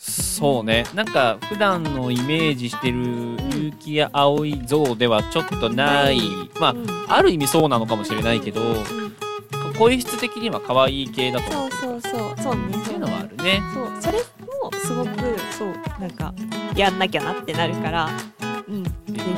[0.07, 0.85] そうね。
[0.95, 6.21] なんか普段のイメージしてる結城葵像ではちょっとない。
[6.61, 6.87] まあうん。
[7.09, 9.15] ある意味そうなのかもしれないけどうん
[9.79, 11.51] 声質的には可愛い系だと。
[11.51, 12.43] 思うそうそうそう。
[12.43, 12.63] そうね。
[12.77, 13.61] っていうのはあるね。
[13.73, 13.89] そう。
[14.01, 15.11] それもすごく
[15.51, 15.69] そう
[16.01, 16.35] なんか
[16.77, 18.09] やんなきゃなってなるから。
[18.69, 18.85] うん。
[18.85, 18.91] ぜ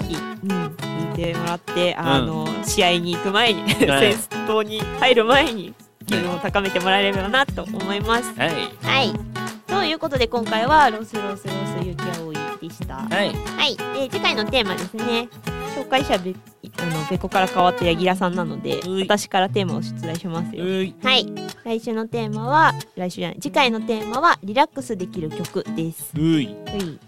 [0.09, 4.12] ひ、うん、聞いてもらってあの、試合に行く前に戦はい。
[4.14, 5.74] 闘に入る前に
[6.07, 8.35] 気分を高めてもらえればなと思います。
[8.37, 8.50] はい。
[8.83, 9.12] はい
[9.66, 12.96] ということで今回はロスロスロスゆきあおいでした。
[12.96, 13.29] はい。
[13.29, 15.29] はい、で次回のテーマですね。
[15.76, 16.35] 紹介者べ
[16.79, 20.64] あの別個から変わって柳楽さんなので私からテーマを出題しますよ。
[20.64, 21.26] はい。
[21.64, 26.12] 来週のテーマは来週じゃない次回のテーマはリラックスできる曲です。
[26.16, 26.46] うい。
[26.46, 26.98] うい。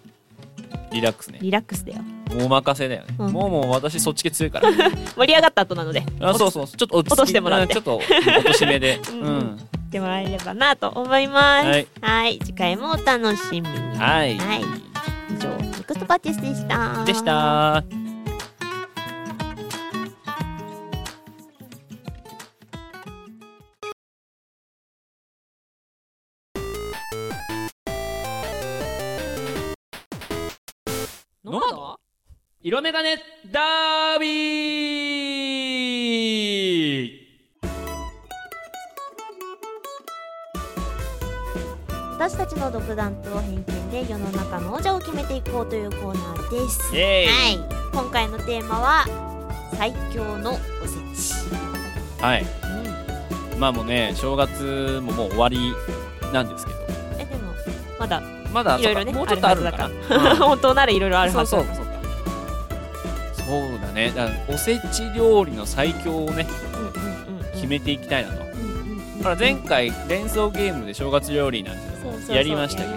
[0.93, 1.39] リラックスね。
[1.41, 2.03] リラックスだよ。
[2.41, 3.33] お任せだよね、うん。
[3.33, 4.71] もうもう私そっち系強いから。
[5.17, 6.03] 盛り上がった後なので。
[6.21, 7.75] あそうそうちょっと落としてもらって。
[7.75, 9.01] うんちょっと落とし目で。
[9.11, 9.21] う うん。
[9.23, 11.67] ん、言ってもらえればなと思います。
[11.67, 11.89] はい。
[12.01, 12.39] はい。
[12.41, 13.69] 次回もお楽しみに。
[13.97, 14.61] はい、はい。
[15.31, 17.05] 以上ネクストパーティスでした。
[17.05, 17.83] でした。
[32.61, 33.17] 色眼鏡
[33.51, 35.68] ダービー
[42.29, 46.79] 私たちの独断と偏見で世の中の王者を決めていこうというコーナーです。
[46.93, 47.59] はい。
[47.91, 49.07] 今回のテーマは
[49.73, 51.35] 最強のおせち、
[52.21, 52.45] はい。
[53.59, 55.73] まあもうね正月ももう終わり
[56.31, 56.79] なんですけど。
[57.19, 57.55] えでも
[57.99, 58.21] まだ
[58.53, 60.37] まだいろいろねそうかもうちょっとあるのかうん。
[60.37, 61.87] 本当ならいろいろあるそはずうそうそう。
[61.87, 61.93] か
[63.37, 64.13] そうだね。
[64.15, 67.53] だからおせち料理の最強をねうんうんうんうん。
[67.55, 68.59] 決めていきたいなと、うんうんうん
[69.19, 71.88] ほら前回連想ゲームで正月料理なんてそうそうそう
[72.29, 72.95] やりましたけど。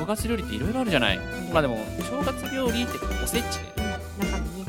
[0.00, 1.18] 正月料理っていろいろあるじゃない。
[1.52, 3.72] まあでも正月料理っておせちで。
[4.18, 4.26] うん。
[4.26, 4.66] 中身ね。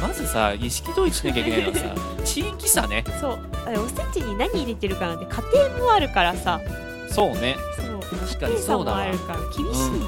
[0.00, 1.94] まずさ意識統一しなきゃいけないのはさ
[2.24, 3.04] 地域差ね。
[3.20, 3.38] そう。
[3.66, 6.60] あれおせちに何入れてるかなんて家庭もあるからさ。
[7.10, 7.56] そうね。
[7.76, 8.00] そう。
[8.26, 8.98] 確かにそうだわ。
[8.98, 10.06] あるから厳しいよね、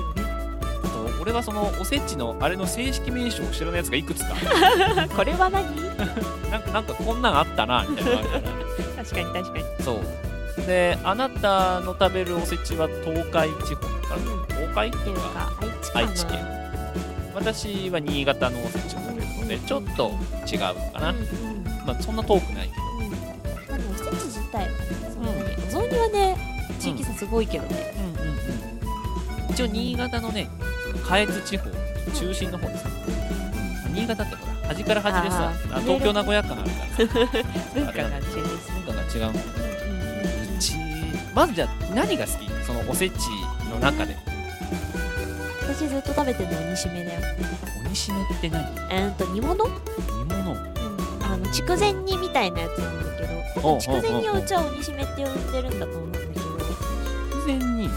[0.85, 4.35] あと俺はそのおせちのあれの正式名称を知らないやつがいくつか。
[5.15, 5.65] これは何？
[6.51, 8.49] なんかなんかこんなんあったなみたいなのがあるか
[8.97, 9.65] ら確かに確かに。
[9.85, 10.01] そう
[10.67, 14.57] であなたの食べるおせちは東海地方かな？
[14.57, 15.53] 東海っていうかか
[15.95, 16.39] 愛知県。
[17.35, 20.13] 私は新潟のおせちを食べるのでちょっと
[20.47, 20.61] 違う
[20.93, 21.65] かな、うんうん。
[21.87, 22.83] まあそんな遠くないけど。
[22.99, 24.75] うんまあでもおせち自体はね
[25.13, 26.37] そんなにお雑煮はね
[26.79, 29.53] 地域差すごいけどね、うんうんうん。
[29.53, 30.49] 一応新潟のね
[31.05, 31.71] 下越地方
[32.15, 32.91] 中心の方ですね。
[33.95, 36.71] 新潟ってほら端から端でさ東京名古屋間ある
[37.09, 37.45] からさ。
[37.75, 38.43] 文化が違うですね。
[38.87, 39.70] 文化が違うのうんうんうんうち
[41.35, 42.51] まずじゃあ何が好き？
[42.67, 43.15] そのおせち
[43.71, 44.17] の中で。
[45.63, 47.21] 私ずっと食べてるのは煮しめだよ。
[47.87, 48.65] 鬼しめって何？
[48.91, 49.73] えーっと煮物、うん、
[50.29, 50.57] 煮物
[51.23, 53.05] あの筑前煮みたいなやつなんだ
[53.55, 56.33] けど筑前煮をうちは鬼しめって呼んでるんだと思うんだけど。
[56.33, 57.89] 突然に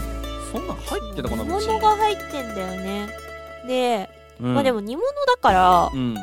[0.52, 3.08] そんなん入ってたかな煮物が入ってんだよね。
[3.66, 4.08] で、
[4.40, 4.54] うん。
[4.54, 6.14] まあでも煮物だからうん。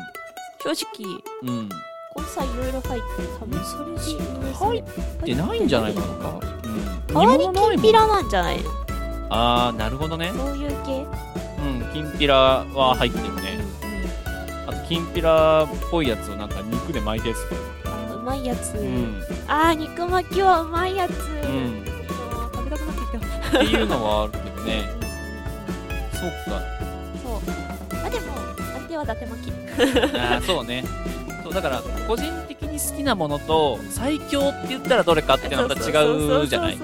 [0.62, 1.68] 正直うん。
[2.14, 3.06] 根菜いろいろ入って
[3.38, 3.84] 多分それ
[4.46, 4.82] で入っ
[5.24, 6.40] てないんじゃないかな
[7.18, 7.48] わりき
[7.78, 8.70] んぴらなんじゃないの？
[9.30, 10.30] ああなるほどね。
[10.34, 11.06] そういう系？
[11.58, 13.60] うんきんぴらは入ってるね。
[14.66, 17.38] あときんぴらっぽいやつをなんか肉で巻いたやつ
[17.84, 19.22] あうままいやつ、うん。
[19.48, 21.84] あー肉巻きはうまいやつ、うん。
[22.54, 23.58] 食べたくなってきた。
[23.58, 24.90] っていうのはあるけどね。
[26.12, 26.60] そっか。
[27.22, 28.06] そう。
[28.06, 28.26] あでも
[28.74, 29.52] 相手は伊達巻き。
[30.16, 30.84] あーそうね。
[31.42, 36.78] そうだから個人的に好きなものと最強って言ったらどれかっていうのはまた違うじゃない？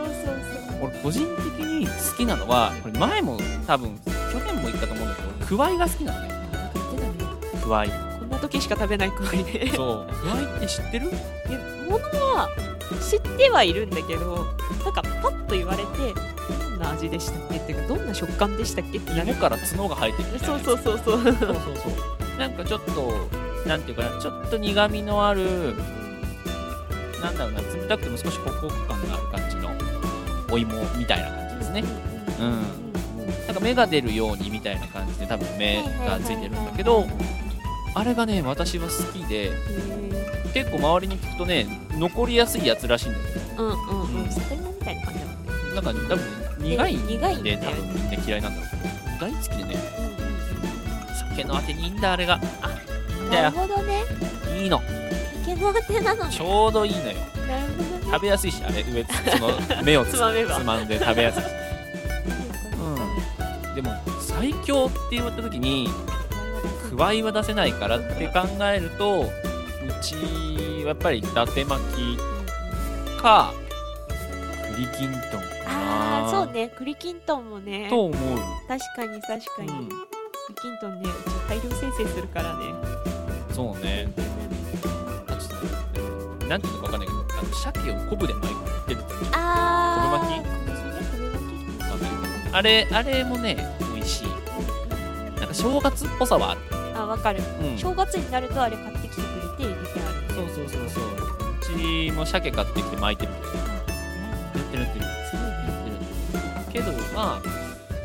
[0.81, 6.29] 俺個人的に好きなのはこれ前も多分去年も言ったと思うんだけどクワイが好きなのね。
[6.74, 7.62] そうなんか言ってたね。
[7.62, 10.14] クワイこんな時しか食べないくらいでそう。
[10.14, 11.11] クワイって知ってる？
[11.88, 12.48] ものは
[13.01, 14.46] 知ってはいるんだけど
[14.85, 16.14] なんかパッと言われて
[16.70, 17.57] どんな味でしたっけ？
[17.57, 18.98] っていうかどんな食感でしたっけ？
[18.98, 21.22] って芋から角が生えてるそうそうそうそう。
[21.22, 22.38] そうそうそう。
[22.38, 22.92] なんかちょっと
[23.69, 25.75] なんていうかなちょっと苦みのある
[27.23, 29.71] なんだろうな冷たくても少しホクホク感がある感じの
[30.51, 31.85] お芋みたいな感じですね。
[32.41, 32.63] うん。
[33.47, 37.07] なんか芽が出るようにみたいな感じで多分芽がついてるんだけど
[37.95, 39.53] あれがね私は好きでへ
[40.55, 44.31] 結構周りに聞くとね残りやすいやつらしいんだけーうんうんうん。
[44.31, 45.21] 里芋みたいな感じ
[45.75, 46.19] なんか多分
[46.59, 48.71] 苦いんで多分みんな嫌いなんだろう。
[48.71, 49.77] けど大好きでね。
[51.31, 52.41] 酒のあてにいいんだあれが
[53.31, 54.05] なるほどね。
[54.59, 54.81] いいの。
[55.45, 56.31] 毛の当てなのね。
[56.31, 57.19] ちょうどいいのよ。
[57.47, 58.03] なるほどね。
[58.05, 59.53] 食べやすいしあれ上その
[59.85, 60.31] 目をつつま
[60.79, 61.43] んで食べやすい。
[61.43, 61.47] し
[63.67, 63.75] うん。
[63.75, 65.88] でも最強って言われた時に
[66.91, 69.29] くわいは出せないからって考えるとう
[70.03, 70.14] ち
[70.85, 72.19] はやっぱり伊達巻き
[73.21, 73.53] か
[74.75, 76.23] 栗きんとんかな。
[76.23, 76.71] ああそうね。
[76.79, 77.88] 栗きんとんもね。
[77.91, 78.38] と思う、
[78.69, 79.99] 確かに確かに、うん、栗
[80.62, 83.08] きんとんねうち大量生成するからね
[83.59, 84.07] そうね。
[85.27, 85.61] あちょっ
[86.40, 88.55] となんていうのかわかんないけどあの鮭を昆布で巻い
[88.87, 89.01] てる
[89.33, 91.03] あー昆布巻昆布ね
[91.90, 93.57] 昆布巻きあれあれもね
[93.97, 94.29] 美味しい
[95.40, 95.44] な。
[95.47, 96.61] んか正月っぽさはある、
[96.97, 98.38] あわかるうん、正月にな。
[98.40, 103.38] るとあれ買ってきてくれて入れてあるそうそうそううちも鮭買ってきて巻いてるや
[104.62, 105.51] ってるやってるすごいね
[106.33, 107.42] やってるけどまあ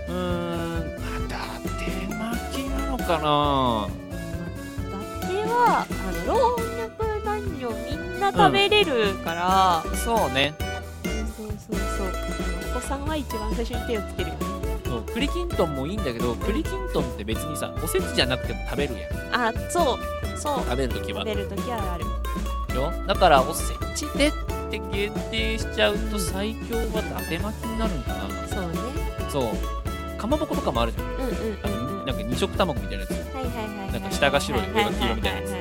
[0.09, 1.37] うーんまだ
[1.77, 2.89] 手巻きな。
[2.89, 4.02] のかな。
[5.63, 10.53] はあの老若男女みんな食べれるから、そうね。
[11.37, 12.07] そうそうそう。
[12.07, 12.11] あ
[12.71, 14.29] のお子さんは一番最初に手をつける。
[14.29, 14.43] よね
[14.85, 19.11] そう栗きんとんもいいんだけど栗きんとんって別にさおせちじゃなくても食べるやん。
[19.47, 20.37] あそう。
[20.37, 20.59] そう。
[20.59, 21.21] 食べるときは。
[21.21, 22.05] 食べるときはある。
[22.75, 22.91] よ。
[23.07, 24.31] だからおせちでっ
[24.69, 28.47] て限定しちゃうと最強は伊達巻きになるんかな。
[28.47, 28.77] そうね。
[29.29, 30.17] そう。
[30.17, 31.05] かまぼことかもあるじゃん。
[31.05, 32.05] うんうんうんうん。
[32.05, 33.11] なんか二色卵みたいなやつ。
[33.11, 35.53] はいはいはいはいなんか下が白で上が黄色みたいなやつ。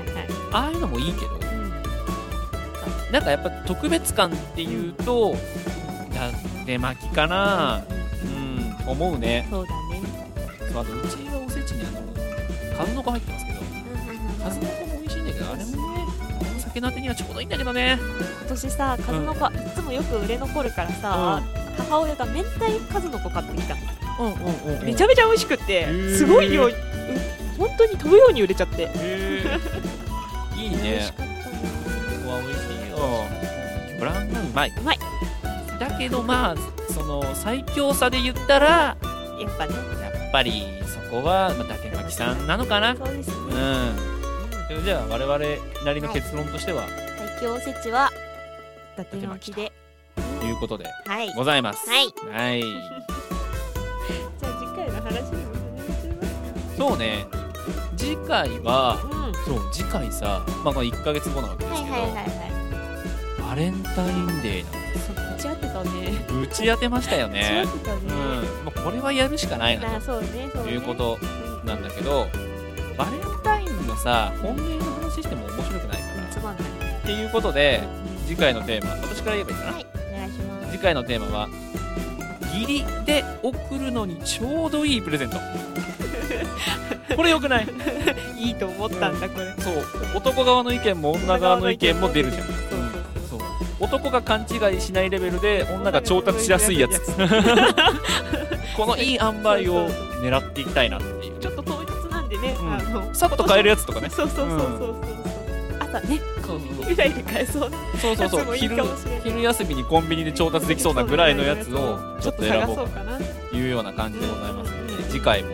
[0.53, 1.35] ああいうのもいいけど。
[1.35, 3.13] うん。
[3.13, 6.15] なんかやっぱ特別感っていうと伊
[6.65, 7.85] 達巻きかな。
[8.25, 9.47] うん思うね。
[9.51, 10.03] そうだね。
[10.73, 13.61] そうあとうちはおせちにあの数の子入ってますけど
[14.43, 15.77] 数の子も美味しいんだけどあれもね
[16.57, 17.99] お酒のあてにはちょうどいいんだけどね
[18.41, 21.43] 今年さ数の子、いつもよく売れ残るからさ、
[21.77, 23.81] 母親が明太数の子買ってきたの。
[24.21, 26.17] うんうんうんめちゃめちゃ美味しくってー。
[26.17, 26.73] すごい量う
[27.59, 28.83] 本当に飛ぶように売れちゃって。
[30.57, 31.03] いいね。
[31.03, 31.33] しかった。
[31.33, 31.43] ね
[32.23, 32.99] ここは美味しいよ。
[33.99, 34.73] ブラウンがうまい。
[34.77, 34.99] うまい。
[35.79, 38.97] だけどまあその最強さで言ったらや
[39.49, 42.95] っぱねやっぱりそこは、まあ、伊達巻さんなのかな。
[42.97, 43.35] そうですね、
[44.77, 44.85] うん。
[44.85, 45.39] じゃあ我々
[45.85, 46.85] なりの結論としては、
[47.19, 48.11] 最強おせちは
[48.97, 49.73] 伊達巻きで。
[50.41, 51.33] ということではい。
[51.35, 51.89] ございます。
[51.89, 52.13] はい。
[52.33, 52.61] はい。
[54.41, 55.53] じゃあ次回の話にも
[56.77, 57.27] そうね
[58.03, 59.35] 次回はかうん。
[59.45, 63.43] そう次回さ、まあ、まあ1ヶ月後なわけですけど、はいはいはいはい。
[63.49, 65.91] バレンタインデーなん打ち合ってたね。
[66.29, 68.01] す打ち当てましたよ打ちね合ってたね。
[68.09, 70.69] うん、もうこれはやるしかないなあそうねそうね。
[70.69, 71.19] ということ
[71.65, 72.27] なんだけど
[72.99, 76.09] バレンタインのさ本命の話しても面白くないか
[76.43, 76.53] ら。
[77.03, 77.83] っていうことで
[78.27, 80.71] 次回のテーマ私から言えばいいかな、はいお願いします。
[80.73, 81.49] 次回のテーマは
[82.55, 85.37] 義理で送るのにちょうどいいプレゼント
[87.17, 87.67] これよくない？
[88.39, 89.55] いいと思ったんだこれ。
[89.59, 89.75] そう。
[90.15, 92.47] 男側の意見も女側の意見も出るじゃん。
[92.47, 92.57] そう
[93.31, 93.49] そうそう。
[93.81, 97.01] 男が勘違いしないレベルで女が調達しやすいやつ。
[98.77, 99.89] このいい塩梅を
[100.23, 101.39] 狙っていきたいなっていう。
[101.41, 102.73] ちょっと統一なんでね、うん。
[102.73, 104.09] あのさっと買えるやつとかね。
[104.11, 104.95] そうそうそうそうそうそう
[105.81, 108.57] 朝ねコンビニぐらいで買えそうなそうそうそう。
[108.57, 112.89] 昼休みにコンビニで調達できそうなぐらいのやつをちょっと選ぼう
[113.51, 114.97] というような感じでございますのうん。
[114.97, 115.51] で次回も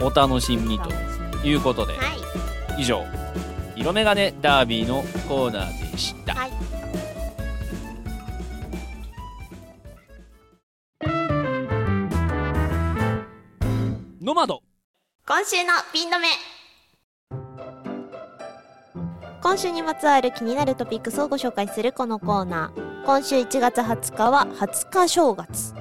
[0.00, 0.90] お楽しみにと
[1.46, 1.98] いうことでは
[2.76, 2.80] い。
[2.80, 3.04] 以上
[3.76, 6.50] 色眼鏡ダービーのコーナーでした、はい。
[14.22, 14.62] ノマド。
[15.26, 16.28] 今週のピン止め。
[19.42, 23.04] 今週にまつわる気になるトピックスをご紹介するこのコーナー。
[23.04, 25.74] 今週1月20日は20日正月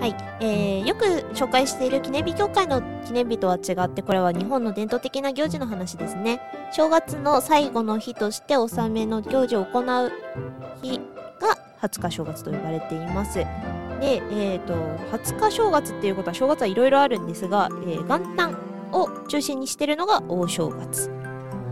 [0.00, 6.40] はい、えー、よく紹介している記念日協会の記念日とは違ってこれは日本の伝統的な行事の話ですね。
[6.72, 10.12] 正月の最後の日として納めの行事を行う
[10.80, 10.98] 日
[11.38, 13.34] が20日正月と呼ばれています。
[13.34, 13.46] で、
[14.00, 14.72] えーと、
[15.12, 18.58] 20日正月っていうことは正月はいろいろあるんですが、えー、元旦
[18.92, 21.10] を中心にしてるのが大正月。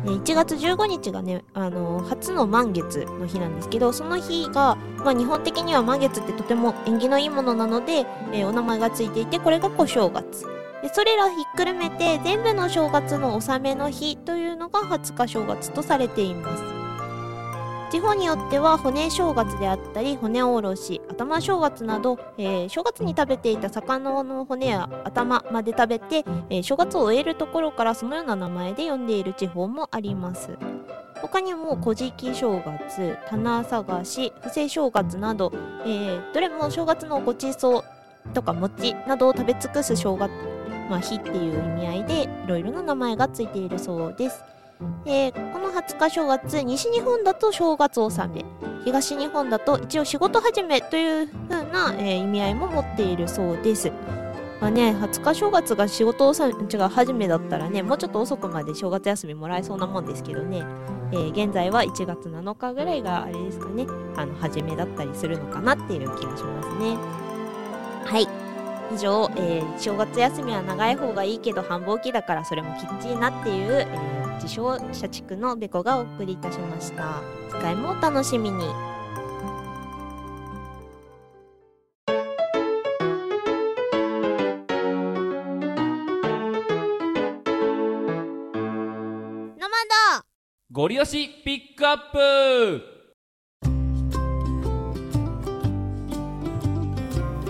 [0.09, 10.47] 1月15日がね、あの、初の満月の日なんですけどその日が、まあ、日本的には満月ってとても縁起のいいものなので、えー、お名前がついていてこれが小正月。
[10.83, 16.78] でそれらひっくるめて全部の正月の納めの日というのが20日正月とされています。
[17.91, 30.59] 地方によっては骨正月であったり骨おろし頭正月など、えー、正月に食べていた魚の骨や頭まで食べて、えー、正月を終えるところからそのような名前で呼んでいる地方もあります。
[31.23, 35.51] 他にも古事記正月棚探し不正正月など、
[35.85, 37.85] えー、どれも正月のごちそう
[38.35, 40.31] とか餅などを食べ尽くす正月、
[40.89, 44.45] まあ、日っていう意味合いでいろいろな名前がついているそうです。
[45.07, 48.45] えー、この20日正月西日本だと正月納め
[48.85, 53.93] 東日本だと一応仕事始めという風な、えー、意味合いも持っているそうです。
[54.61, 60.65] まあね、20日正月が仕事をさ違う始めだったらねもうちょっと遅くまで正月休みもらえそうなもんですけどね、
[61.13, 63.87] えー、現在は1月7日ぐらいがあれですかね
[64.17, 66.97] あの初めだったりするのかなっていう気がしますね。
[68.05, 68.27] はい。
[68.93, 77.23] 以上、えー、正月休みは長い方がいいけど繁忙期だからそれもきっちりなっていう、えー自称社畜のべこがお送りいたしました。
[77.51, 78.65] 次回もお楽しみに。
[90.71, 92.83] ゴリ押しピックアップ。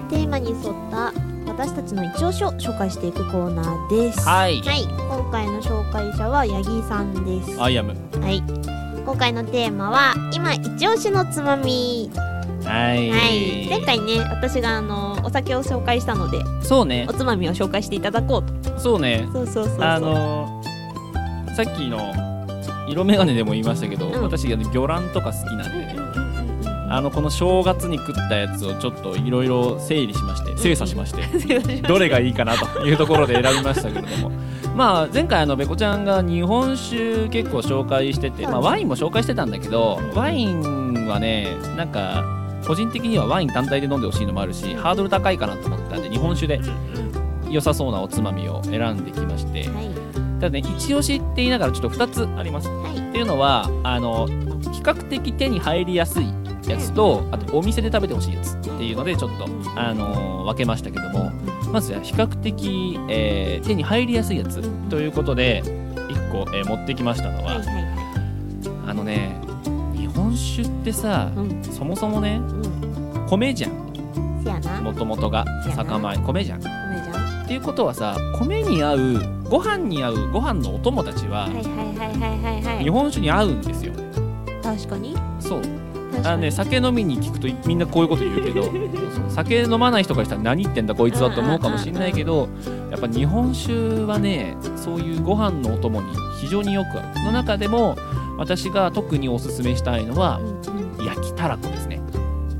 [0.08, 1.27] テーマに沿った
[1.58, 4.20] 私たちの一押しを紹介していくコーナーです。
[4.20, 7.60] はい、はい、今回の紹介者は八木さんです。
[7.60, 8.40] アイアムはい。
[9.04, 12.12] 今回のテーマは今一押しのつまみ。
[12.62, 17.06] はい、はい、前回ね私があのお酒を紹介したのでそうね。
[17.08, 18.78] おつまみを紹介していただこうと。
[18.78, 19.28] そうね。
[19.32, 20.62] そうそうそうあの
[21.56, 21.98] さっきの
[22.86, 26.07] 色眼鏡でも言いましたけど、うん、私魚卵とか好きなんでね、
[26.90, 31.22] あのこの正月に食ったやつをちょっといろいろ整理しまして精査しまして
[31.86, 34.32] どれがいいかなというところで選びましたけれども。
[34.74, 42.24] まあ前回あのべこちゃんが日本酒結構紹介してて、まあ、ワインも紹介してたんだけどワインはねなんか
[42.64, 46.60] 個人的にはワイン単体で飲んでほしいのもあるしハードル高いかなと思ったんで日本酒で
[47.50, 49.68] 良さそうなおつまみを選んできまして、
[50.38, 54.28] ただね一押しって言いながらちょっと2つあります、はい、っていうのはあの
[54.62, 56.26] 比較的手に入りやすい
[56.66, 61.32] やつとあとお店で食べてほしいやつっていうのでちょっと、あのー、分けましたけども。
[61.72, 67.60] まずは比較的、えー、手に入りやすいやつということで1個、えー、持ってきましたのは,、
[68.86, 69.36] あのね
[69.94, 73.88] 日本酒ってさ、うん、そもそもね、うん、米じゃん。
[74.82, 76.16] もともとが酒米。
[76.16, 76.60] 米じゃん。
[76.60, 78.98] っていうことはさ米に合う
[79.48, 81.48] ご飯に合うご飯のお友達は
[82.80, 83.92] 日本酒に合うんですよ
[84.76, 85.16] 確かに。
[85.40, 85.62] そう。
[86.24, 88.72] あね酒飲みに聞くとみんなこういうこと言うけど
[89.30, 92.48] 酒飲まない人からしたら何言ってんだこいつはと思うかもしれないけど
[92.90, 96.08] やっぱ日本酒はねそういうご飯のお供に
[96.40, 97.24] 非常によくある。
[97.24, 97.96] の中でも
[98.36, 100.40] 私が特におすすめしたいのは、
[101.04, 102.00] 焼きたらこですね。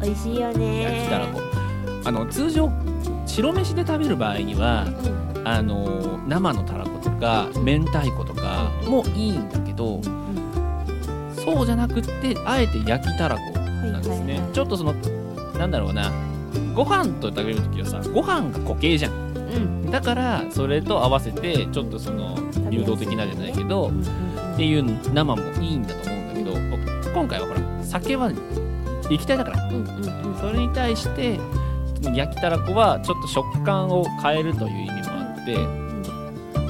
[0.03, 0.83] 美味しいよね。
[0.83, 1.41] 焼きたらこ。
[2.05, 2.71] あの通常
[3.27, 4.87] 白飯で食べる場合には、
[5.37, 10.01] うん、あの生のたらことか明太子とかもいいんだけど、
[11.55, 14.23] そうじゃなくってあえて焼きたらこなんですね、はい。
[14.23, 14.93] はいはい、ちょっとその
[15.59, 16.13] なんだろうな。
[16.75, 22.39] ご飯と食べるときはさご飯が固形じゃん、うん、だからそれと合わせてちょっとその
[22.71, 23.91] 流動的なじゃないけど、
[24.55, 26.53] っていう生もいいんだと思うんだけど
[27.13, 28.31] 今回はほら酒は
[29.11, 31.41] 液体だから、うんうんうん、それに対して
[32.15, 35.57] 焼きたらこはちょっと食感を変えるという意味もあって、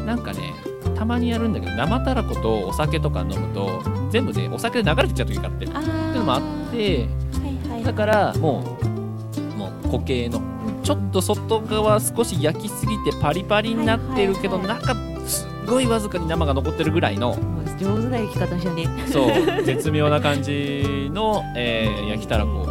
[0.05, 0.55] なんかね
[0.99, 6.41] たまにやるんだけど生たらことお酒とか飲むと全部でお酒で流れてっちゃう時があってっていうのもあっ
[6.73, 10.43] て、はいはい、だからもうもう固形の
[10.83, 14.95] ちょっと外側少し焼きすぎてパリパリになってるけど、中
[15.27, 17.37] すごいわずかに生が残ってるぐらいの
[17.79, 19.31] 上手な焼き方したねそう
[19.63, 22.67] 絶妙な感じの、えー、焼きたらこ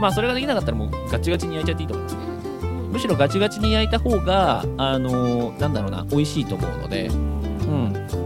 [0.00, 2.16] まあそれができなかったらもうガチガチに焼いちゃっていいと思います
[2.92, 7.06] むしろガチガチに焼いた方があのー、なんだろうな美味しいと思うので。
[7.06, 7.43] うん、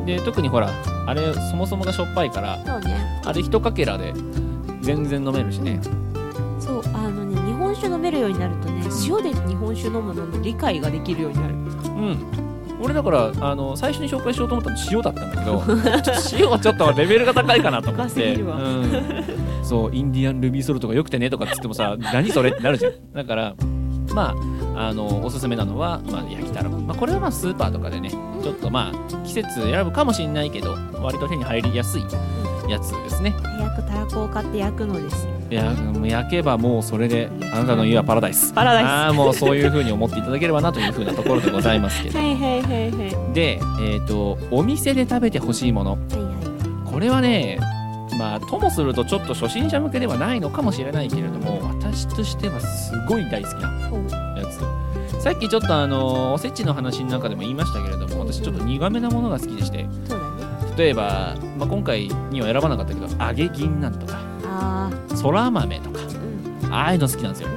[0.09, 0.71] で特にほら
[1.07, 3.21] あれそもそもがしょっぱいからそうね。
[3.25, 4.15] あれ一かけらで
[4.81, 5.81] 全然飲めるしね。
[6.59, 11.55] そうあのね日本酒飲めるようになるとね塩で日本酒飲むのの理解ができるようになる。
[11.55, 12.19] うん。
[12.81, 18.57] 俺だからあの最初に紹介しようと思ったの塩だったんだけどちょっと塩はちょっとレベルが高いかなと思っ高すぎて、るわ。
[18.57, 18.95] うん、
[19.65, 23.13] そうインディアンルビーソルトがよくてねとかっつってもさ何それってなるじゃん。
[23.13, 23.55] だから
[24.15, 24.35] ま
[24.75, 28.11] ああのおすすめなのは、まあ、焼きたらこ、まあ、これはまあスーパーとかでね
[28.43, 32.03] ちょっとまあ季節選ぶかもしれないけど割と手に入りやすい
[32.69, 33.31] やつですね。
[33.31, 35.33] 早くたらこを買って焼くのですよ。
[35.51, 38.53] いやもう焼けばもうそれであなたの家はパラダイス。
[38.53, 38.87] パラダイス。
[38.87, 42.19] ああもうそういう風に思っていただければなという風なところでございますけど。
[42.21, 43.35] はいはいはいはい。
[43.35, 45.93] でえっ、とお店で食べてほしいもの。
[45.93, 46.31] はいは
[46.89, 46.93] い。
[46.93, 47.59] これはね
[48.19, 51.61] まあともするとちょっと初心者向けではないのかもしれないけれども
[51.93, 53.71] 私としてはすごい大好きな
[54.37, 55.23] やつ。
[55.23, 59.87] さっきちょっとあのおせちの話の中でも言いましたけれども私ちょっと苦めなものが好きでして。
[60.77, 65.99] 例えば、まあ、今回には選ばなかったけど揚げ銀なんとかあそら豆とか
[66.71, 67.49] ああいうの好きなんですよ。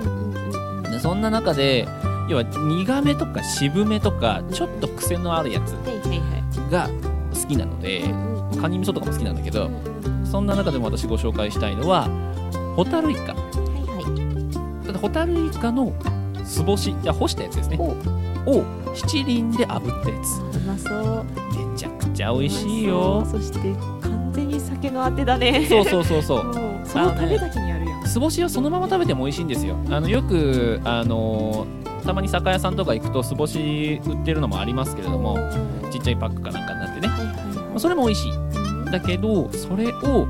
[0.90, 1.88] でそんな中で
[2.30, 5.74] 要は苦めとか渋めとかちょっと癖のあるやつ
[6.72, 6.90] が
[7.32, 8.06] 好きなので
[8.60, 9.70] カニ味噌とかも好きなんだけどう
[10.10, 10.26] ん。
[10.26, 12.08] そんな中でも私ご紹介したいのは
[12.76, 13.36] ホタルイカ
[14.92, 15.94] ただホタルイカの
[16.44, 17.78] 酢干しいや干したやつですね。
[17.80, 18.64] を
[18.94, 21.26] 七輪で炙ったやうまそう。
[21.54, 23.26] つめちゃくちゃ美味しいよ。
[23.26, 23.60] そして
[24.02, 25.66] 完全に酒のあてだね。
[25.70, 26.54] そうそうそうそう。
[26.84, 28.06] そのためだけにあるやん。
[28.06, 29.78] 酢干しはそのまま食べても美味しいんですよ。
[29.90, 31.66] あのよくあの
[32.06, 35.38] たまに酒屋さんとか行くと酢干し売ってるのもありますけれども
[35.90, 37.10] ちっちゃいパックかなんかになってね、
[37.78, 38.92] それも美味しい。
[38.92, 40.26] だけどそれを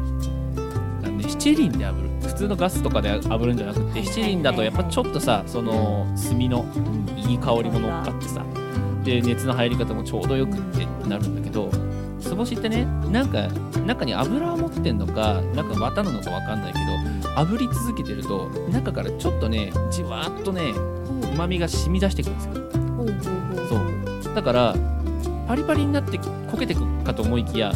[1.02, 2.11] ね七輪で炙る。
[2.11, 2.11] 普
[2.42, 6.66] 通のガスとかで炙るんじゃなくて七輪だとやっぱちょっとさその炭の
[7.16, 8.44] いい香りも乗っかってさ
[9.04, 11.70] で熱の入り方もちょうどよくってなるんだけど
[12.20, 13.48] 酢干しってねなんか
[13.86, 16.86] 中に油を持ってんのかなんか綿なのかわかんないけど
[17.36, 22.54] 炙り続けてると中からちょっとねじわーっとねうまみが染み出してくるんですよ。
[23.70, 24.36] そう。
[24.36, 24.76] だから
[25.48, 27.72] パリパリになって焦げてくかと思いきや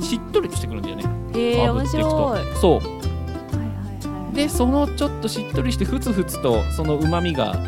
[0.00, 1.04] しっとりとしてくるんだよね。
[1.34, 2.36] へえ面炙っていくと。
[2.36, 2.56] 白い。
[2.56, 2.99] そう
[4.40, 7.58] でそのちょっとしっとりしてふつふつとそのうまみが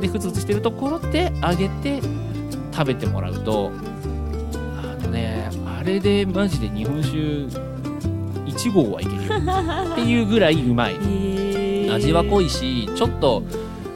[0.00, 2.00] でふつふつしてるところで揚げて
[2.72, 3.72] 食べてもらうと
[4.54, 9.30] あのねあれでマジで日本酒1合はいけるよ。
[9.92, 10.94] っていうぐらいうまい。
[10.94, 13.42] へえ味は濃いいしちょっと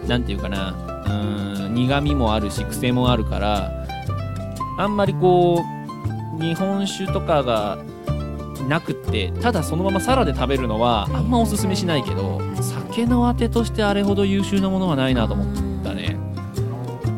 [0.09, 0.75] なんていうかな
[1.07, 3.87] うーん苦味もあるし癖もあるから
[4.79, 5.63] あんまりこ
[6.41, 7.79] う日本酒とかが
[8.69, 16.17] なくってただそのままサラで食べるのはあんまおすすめしないけど酒のあてとしてあれほど優秀なものはないなと思ったね。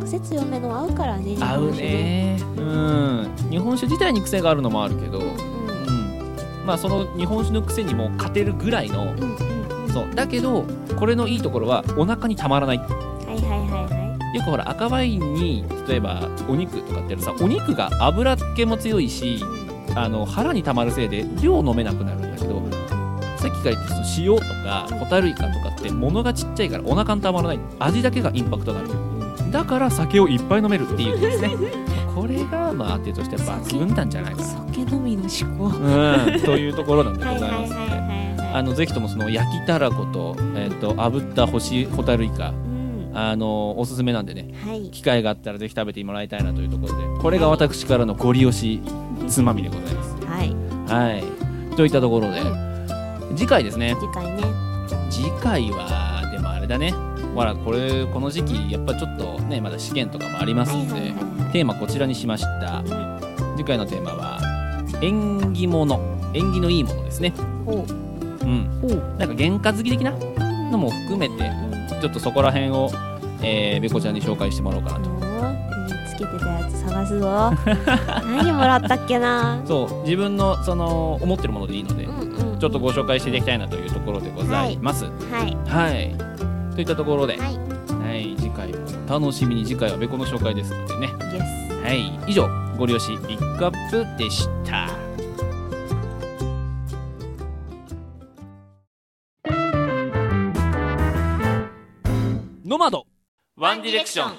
[0.05, 2.38] 癖強めの合うからね合うね。
[2.57, 3.30] うん。
[3.51, 9.84] 日本酒自体に癖があるのもあるけど、日う本酒ん、まあその日本酒の癖にも勝てるぐらいのうんうんうん。
[9.84, 10.14] うんそう。
[10.14, 10.64] だけど
[10.97, 12.78] これのいいところはお腹にたまらない。
[12.78, 14.36] はいはいはいはい。
[14.36, 19.40] よくほら赤ワインに例えばお肉とかってやるとさお肉が油っ気も強いし
[19.97, 22.62] あの腹にたまるせいで量飲めなくなるんだけど
[23.36, 28.88] さっきから言ってたその塩とかホタルイカとかって物がちっちゃいからお腹にたまらない味だけがインパクトがある。
[29.51, 31.51] だから酒をいっぱい飲めるっていうですね。
[32.14, 34.44] これがまあ当てとしては抜群なんじゃないかな。
[34.44, 35.76] 酒飲みの思考。
[35.76, 37.74] うんというところなんでございます。
[38.55, 42.51] あのぜひともその焼きたらこと,、えっと炙った干しホタルイカ。
[42.51, 42.65] うん
[43.18, 44.52] あのおすすめなんでね。
[44.62, 44.90] はい。
[44.90, 47.22] 機会があったらぜひ食べてもらいたいなというところで。
[47.22, 48.82] これが私からのご利用し
[49.26, 50.16] つまみでございます。
[50.26, 50.54] はい。
[50.86, 51.16] は
[51.72, 51.76] い。
[51.76, 52.42] といったところで
[53.34, 53.96] 次回ですね。
[53.98, 54.42] 次回ね。
[55.10, 56.92] 次回はでもあれだね。
[57.34, 62.82] ほらこれこの時期やっぱちょっとねまだ試験とかもありますはいのではいはいはテーマこちらにしました。
[62.84, 64.38] い次回のテーマは
[65.00, 65.98] 縁起物。
[66.34, 67.32] 縁起のいいものですね。
[67.64, 70.12] ほううんなんか験担ぎ的な
[70.70, 71.65] のも含めて
[72.01, 72.90] ちょっとそこら辺を
[73.42, 75.11] えー、べこちゃんに紹介してもらおうかなと
[76.09, 77.53] つけてたやつ探すぞ
[78.24, 85.05] 何もらったっけなそう自分のその思ってるものでいいのでうんうんちょっとご紹介していきたいなというところでございます。
[85.05, 85.11] は
[85.44, 86.14] いはい。
[86.74, 87.51] といったところで、は、は
[88.14, 88.78] いい次回も
[89.09, 91.09] お楽しみに次回はべこの紹介ですのでね。
[91.82, 92.30] はい。
[92.30, 95.05] 以上、ご利用しピックアップでした。
[102.76, 103.06] ノマド。
[103.56, 104.34] ワンディレクション。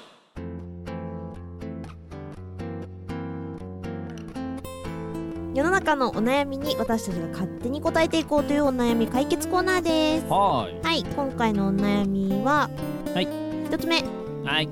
[5.56, 10.26] 世の中のお悩みに私たちが勝手に答えていこうというお悩み解決コーナーです。
[10.26, 12.70] ははい今回のお悩みは
[13.12, 13.26] はい。
[13.66, 13.98] 一つ目。
[13.98, 14.04] い。
[14.44, 14.68] はい。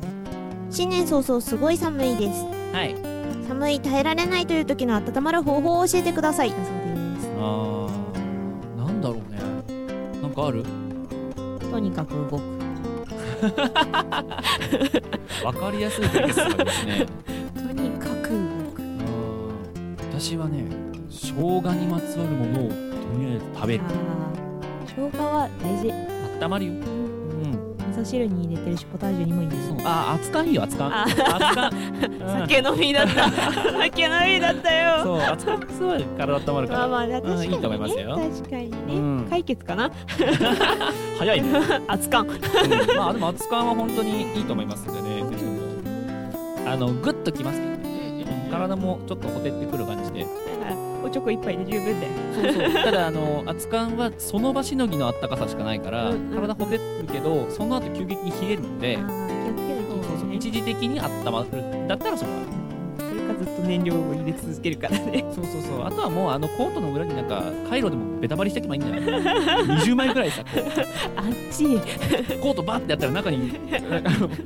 [0.70, 2.44] 新年早々すごい寒いです。
[2.72, 2.94] はい。
[3.48, 6.50] 寒い耐えられないという時の温まる方法を教えてください。
[6.50, 6.70] だそうで
[7.20, 8.76] すあー。
[8.76, 9.40] なんだろうね。
[10.22, 10.62] なんかある？
[11.72, 12.55] とにかく動く
[15.44, 17.06] わかりやすい解決策ですね。
[17.54, 18.30] とにかく
[20.10, 20.64] 私はね
[21.10, 22.74] 生姜にまつわるものをと
[23.18, 23.84] りあえず食べる。
[24.86, 25.92] 生姜は大事。
[26.42, 26.72] 温まるよ。
[26.72, 27.15] うん
[27.96, 29.76] 味噌汁に入れてるしポタージュにもいいですそう。
[29.84, 31.26] あ熱燗いいよ熱燗あ熱燗、
[32.20, 32.40] うん。
[32.40, 33.30] 酒飲みだった。
[33.80, 35.02] 酒飲みだったよ。
[35.02, 36.78] そう熱燗すごい体温まるから。
[36.80, 38.16] まあまあ確かに、ねうんいいと思いますよ。
[38.16, 39.26] 確かにね、うん。
[39.30, 39.90] 解決かな？
[41.18, 41.48] 早いね、
[41.88, 42.96] 熱燗うん。
[42.96, 45.30] まあでも熱燗は本当にいいと思いますんでね。
[45.30, 47.76] ぜひともあのグッときますけどね。
[48.50, 50.25] 体もちょっとほてってくる感じで
[51.26, 52.12] おちょこ一杯で十分だよ。
[52.34, 52.84] そうそう。
[52.84, 58.98] ただあの熱燗はその場しのぎのあったかさしかないから、うんうん体ほてるけどその後急激に冷えるので。
[60.32, 61.62] 一時的に温まる。
[61.62, 62.38] んだったらそれは
[62.98, 65.24] それかずっと燃料を入れ続けるからね。
[65.34, 65.84] そうそうそう。
[65.84, 69.00] あとはもうあのコートの裏になんかカイロでもベタバリしておけばいいんじゃない
[69.80, 70.48] ？20枚ぐらいさこ
[71.16, 71.64] あっち
[72.38, 73.50] コートバッてやったら中に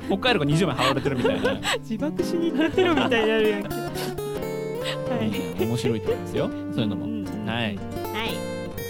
[0.06, 1.60] 北海道が20枚貼られてるみたいな。
[1.82, 3.68] 自爆しに行ってるみたいになるやんけ
[5.20, 5.66] はい。
[5.66, 6.50] 面白いと思いますよ。
[6.72, 7.04] そういうのも。
[7.06, 7.56] うんはい。
[7.56, 7.76] はい。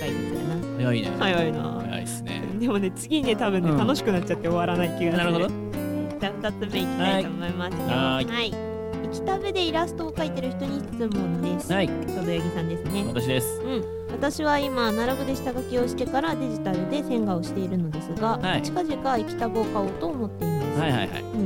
[0.01, 0.77] 解決だな。
[0.77, 1.11] 早いね。
[1.19, 1.63] 早いな。
[1.81, 2.43] 早いですね。
[2.59, 3.79] でもね次ね多分ね、うん。
[3.79, 5.19] 楽しくなっちゃって終わらない気がする。
[5.19, 5.49] なるほど。
[6.21, 6.83] じゃあ2つ目い。
[6.83, 7.25] きたい。
[7.25, 7.51] と思い。
[7.51, 8.31] ますねはーい。
[8.31, 8.71] はい
[9.11, 11.73] 液タブでイラストを描いてる人に質問です。
[11.73, 11.89] はい。
[11.89, 13.05] ちょうど八木さんですね。
[13.09, 13.61] 私です。
[13.61, 18.63] うん、私は今アナログで下書きをしてからデジタルで線画をしているのですが、はい。
[18.63, 21.23] 近々液タブを買おうと思っています、はいはいはい。
[21.23, 21.45] うん、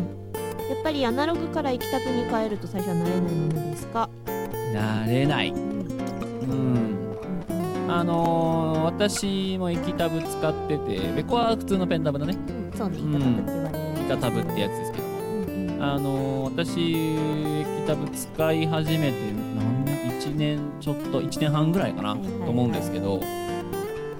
[0.69, 4.11] やっぱりアナログから液タブに変えると最初は慣れないものですか、
[4.75, 5.51] 慣れない。
[5.51, 5.61] うん。
[6.49, 6.95] うん
[7.87, 12.37] あのー、私も液タブ使っててベコは普通のペンタブだね。
[12.37, 12.77] うん。
[12.77, 12.99] そうね。
[12.99, 15.05] 板タブって言われる、板タブってやつですけど。
[15.05, 15.83] うんうん。
[15.83, 16.81] あのー、私
[17.61, 19.85] 液タブ使い始めて何
[20.21, 23.21] 1年ちょっと1年半ぐらいかなと思うんですけど。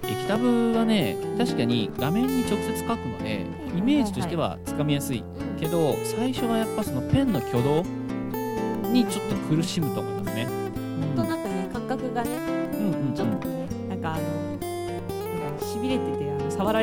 [0.07, 3.47] 液タブはね確かに画面に直接書くので
[3.77, 5.25] イメージとしてはつかみやすい
[5.59, 7.83] けど最初はやっぱそのペンの挙動
[8.93, 10.14] にちょっと苦しむと思い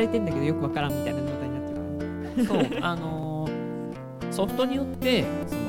[0.02, 2.68] れてんだけどよくわからんみたいな状態になっちゃうから。
[2.70, 3.32] そう、あのー
[4.32, 5.62] ソフトによって、その、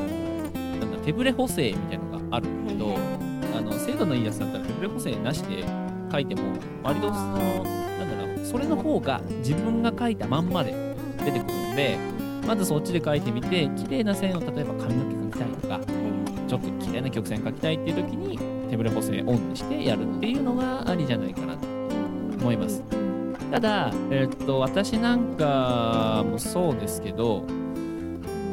[0.79, 2.95] なんだ、手ブレ補正みたいなのがあるんだけど、
[3.57, 5.65] あの、精度のいいやつだったら手ブレ補正なしで
[6.11, 6.41] 書いても、
[6.81, 10.73] 割とその、なんだろう、それの方が自分が書いたまんまで
[11.25, 11.97] 出てくるので、
[12.47, 15.79] まずそっちで書いてみて、綺麗な線を例えば髪の毛描きたいとか、
[16.47, 21.67] ちょっと綺麗な曲線描きたいっていう時に、手ブレ補正オンにしてやるっていうのがありじゃないかなと
[22.39, 22.81] 思います。
[23.53, 27.45] ただ、えっと、私なんかもそうですけど、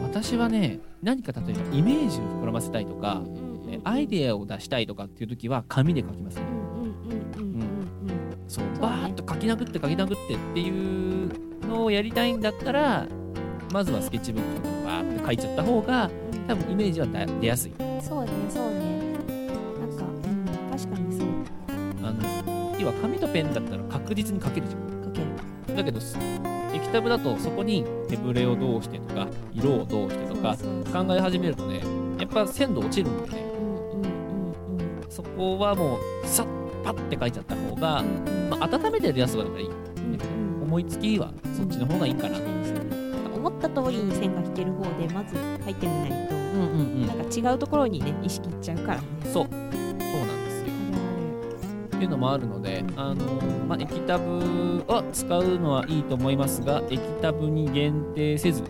[0.03, 3.23] 私はね、何か例えばイメージを膨らませたいとか、
[3.71, 6.43] えアイデアを出したいとかっていう時は紙で書きますね。
[8.47, 13.07] そう、バーッと書き殴って書き殴ってっていうのをやりたいんだったら、
[13.73, 16.11] まずはスケッチブックとかでバーッと書いちゃった方が、
[16.47, 17.73] 多分イメージは出出やすい。
[18.03, 19.15] そうねそうね
[19.81, 20.45] なんか、うん、
[20.79, 24.90] 確かにそうあの、要は紙とペンだったら確実に書けるじゃん。
[25.81, 26.01] だけど、
[26.75, 30.57] 液タブだとそこに手ブレをどうしてとか、色をどうしてとか
[30.93, 31.81] 考え始めるとね、
[32.19, 36.47] やっぱ鮮度落ちるんでね、うんうんうんうんそこはもう、さっ
[36.85, 39.67] パッて書いちゃった方が、うんまあ、温めてるやつだからいい。
[39.67, 42.75] うんうん思いつきはそっちの方がいいかなと思います。
[43.35, 49.33] 思った通りに線が引ける方でまず書いてみないと、うんうんなんか違うところにね意識いっちゃうからねうん。
[49.33, 49.60] そう。
[52.05, 58.63] いうのもあるので、あのーまあ、液タブは使うのはいいと思いますが、液タブに限定せず、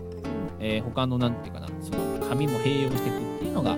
[0.59, 3.77] えー他のなんていうかな、その紙も併用していくっていうのが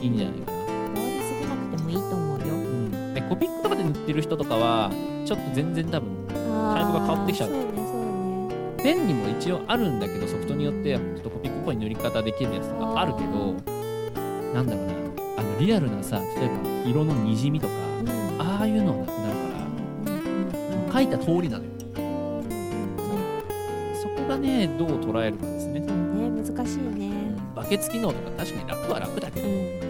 [0.00, 0.58] いいんじゃないかな。
[0.58, 0.64] こ
[0.94, 2.46] だわりすぎなくてもいいと思うよ。
[2.46, 4.90] うん、でコピックとかで塗ってる人とかは、
[5.24, 7.50] ちょっと全然多分、タイプが変わってきちゃう。
[7.50, 8.82] そうねそうね。
[8.82, 13.54] ペンにも一応あるんだけど、ソフトによってはちょっとコピックっぽい塗り方できるやつとかあるけど、
[14.54, 14.92] なんだろうな、
[15.38, 18.15] あのリアルなさ、例えば色のにじみとか、うん
[18.66, 19.34] いうのはなくなる
[20.84, 21.70] から、書いた通りなのよ。
[23.94, 25.80] そこがね、どう捉えるかですね。
[25.80, 25.86] ね
[26.42, 27.12] 難しいね
[27.54, 29.80] バケツ機能とか確かに楽は楽だけど、うん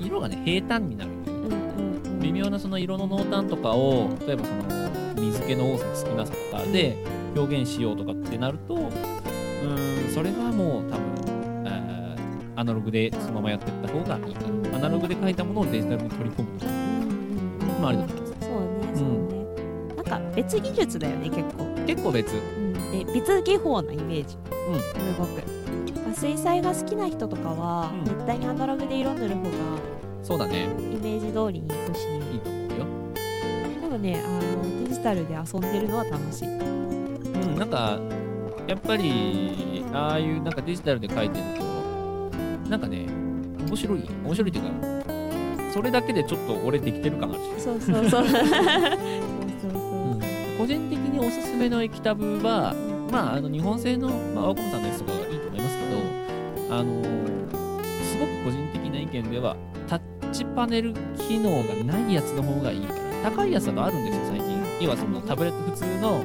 [0.00, 1.10] 色がね、平坦になる。
[1.26, 4.62] うんうんうん微妙なその色の濃淡とかを、例えばその
[5.20, 6.96] 水気の多さ少なさとかで
[7.36, 11.12] 表現しようとかってなると、うーん、それはもう多分、
[12.54, 14.34] アナログでそのままやっていった方がいい。
[14.72, 16.71] アナログで書いたものをデジタルに取り込むとか、
[17.90, 18.06] うんうん。
[18.06, 18.48] まあありだと思います。
[18.48, 18.92] そうね。
[18.94, 22.34] そうね、なんか別技術だよね結構、結構別。
[22.34, 24.36] うん、で別技法なイメージ。
[24.68, 24.80] うん。
[24.80, 25.42] すごく。
[26.10, 28.04] あ水彩が好きな人とかは、うん。
[28.04, 29.48] 絶対にアナログで色塗る方が
[30.22, 30.64] そうだね。
[30.64, 32.06] イメージ通りにいくし。
[32.32, 32.86] いいと思うよ。
[33.80, 36.48] でもねあのデジタルで遊んでるのは楽しい。
[36.48, 37.98] うんなんか
[38.66, 41.64] やっぱりああいうなんかデジタルで書いてると
[42.68, 43.06] なんかね
[43.66, 44.70] 面白い面白いっていうか
[45.72, 48.24] それだけでちょっと俺できてる感あるしそうそうそう。
[50.58, 52.74] 個人的におすすめの液タブは
[53.12, 55.84] まあ、あの日本製の、まあ、ワコムさんのやつとかがいいと思いますけ
[56.70, 57.22] ど、あのー
[58.02, 59.54] すごく個人的な意見では、
[59.86, 60.00] タッ
[60.32, 60.94] チパネル
[61.28, 63.00] 機能がないやつの方がいいかな。
[63.30, 64.58] 高いやつだとあるんですよ、最近。
[64.80, 66.22] 要はそのタブレット、普通の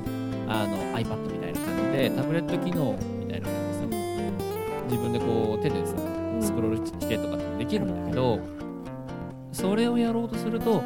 [0.48, 5.93] あの iPad みたいな感じで、タブレット機能みたいな感じでさ、自分でこう手でさ、
[6.39, 8.39] スクロールしてとかできるんだけど、
[9.58, 10.84] それをやろうとすると、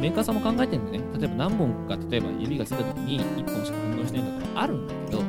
[0.00, 5.22] メーカーさんも考えてるんでね、例えば何本か、例えば指がついた時に1本しか反応しないとかあるんだけど、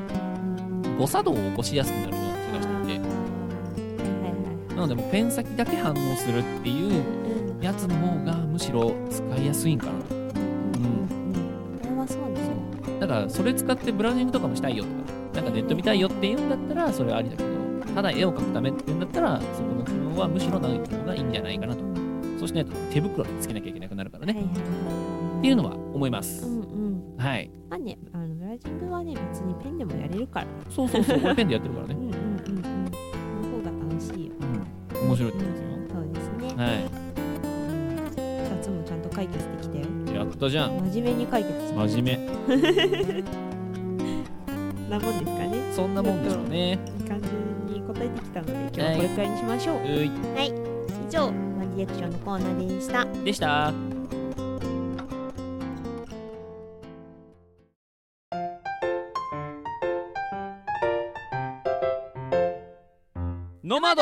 [0.97, 3.05] 誤作動を起こしやすくなるような気がしていて、
[4.74, 7.03] なのでもうペン先だけ反応するっていう
[7.61, 10.15] やつの方がむしろ使いやすいんかなと。
[10.15, 10.32] うん。
[11.82, 14.89] これはそうですよだからそれ使ってブラウジングとかもしたいよと
[15.34, 17.49] か、なんかネット見たいよっていうんだったらそれはありだけど、
[17.93, 21.93] ただ絵を描くためっていうんだったら、そこの機能はむしろない方がいいんじゃないかなと。
[22.44, 24.34] そうしないと手袋につけなきゃいけなくなるからね。
[24.34, 24.64] はいはいはい
[25.39, 26.46] っていうのは思います。
[26.46, 26.66] うんう
[27.16, 27.50] んはい。
[27.70, 32.02] まあねあのブラウジングはね別にペンでもやれるからそうそうそう、 俺ペンでやってるからねうん。
[32.02, 32.20] うんうんうんそ
[33.50, 34.44] の方が楽しいよう
[35.06, 35.08] ん。
[35.08, 35.66] 面白いと思いますよ。
[35.89, 36.74] そうですねはい。
[38.16, 39.86] シャツもちゃんと解決できたよ
[40.16, 40.72] やったじゃん。
[40.91, 42.20] 真面目に解決真面
[44.89, 45.72] なもんですかね目。
[45.74, 46.78] そんなもんでしょうね。
[47.00, 47.28] いい感じ
[47.74, 50.12] に答えてきたので今日はこれくらいにしましょう、うい。
[51.14, 53.72] 以上ワンディレクションのコーナーでしたでした。
[63.64, 64.01] ノマド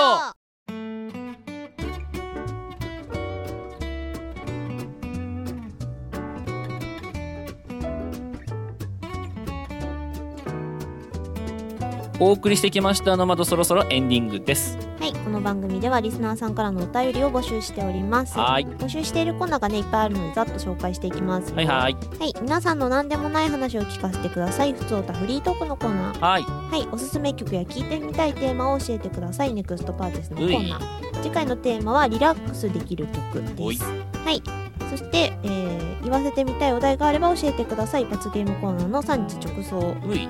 [12.24, 14.78] お送りしてきましたノマドそろそろエンディングです。
[15.00, 18.38] はいこの番組ではリスナーさんからのお便りを募集しております。
[18.38, 18.68] はーい。
[18.78, 21.52] 募集しているコーナーがねいっぱいあるのでざっと紹介していきます。
[21.52, 21.98] はいはい。
[22.20, 24.74] はい皆さんの何でもない話を聞かせてください。
[24.74, 26.20] ふつおたフリートークのコーナー。
[26.20, 26.44] はい。
[26.44, 29.54] はいおすすめ曲や聞いてみたいテーマを教えてください。
[29.56, 31.24] ネクストパーティスのコーナー。
[31.24, 33.84] 次回のテーマはリラックスできる曲です。
[33.84, 34.61] はい
[34.92, 40.28] そして、えー言わせてみたいお題があれば教えてください罰ゲームコーナーの産地直送うい。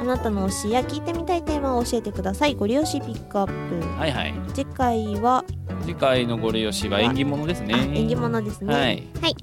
[0.00, 4.34] あなたの推しや聞いてみたいテーマを教えてくださいご利用しピックアップはいはい。
[4.54, 5.44] 次回は、
[5.82, 7.74] 次回のご利用しは縁起物ですね。
[7.74, 9.34] あ縁起物ですねはい。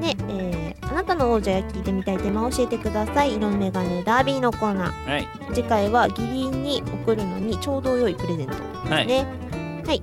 [0.00, 5.28] で、えーあなたの王者や聞いてみたいテーマを教えてください色眼鏡ダービーのコーナーはい。
[5.54, 8.54] 次回は義理に送るのにちょうど良いプレゼント
[8.90, 9.06] はい。
[9.06, 9.45] ねはい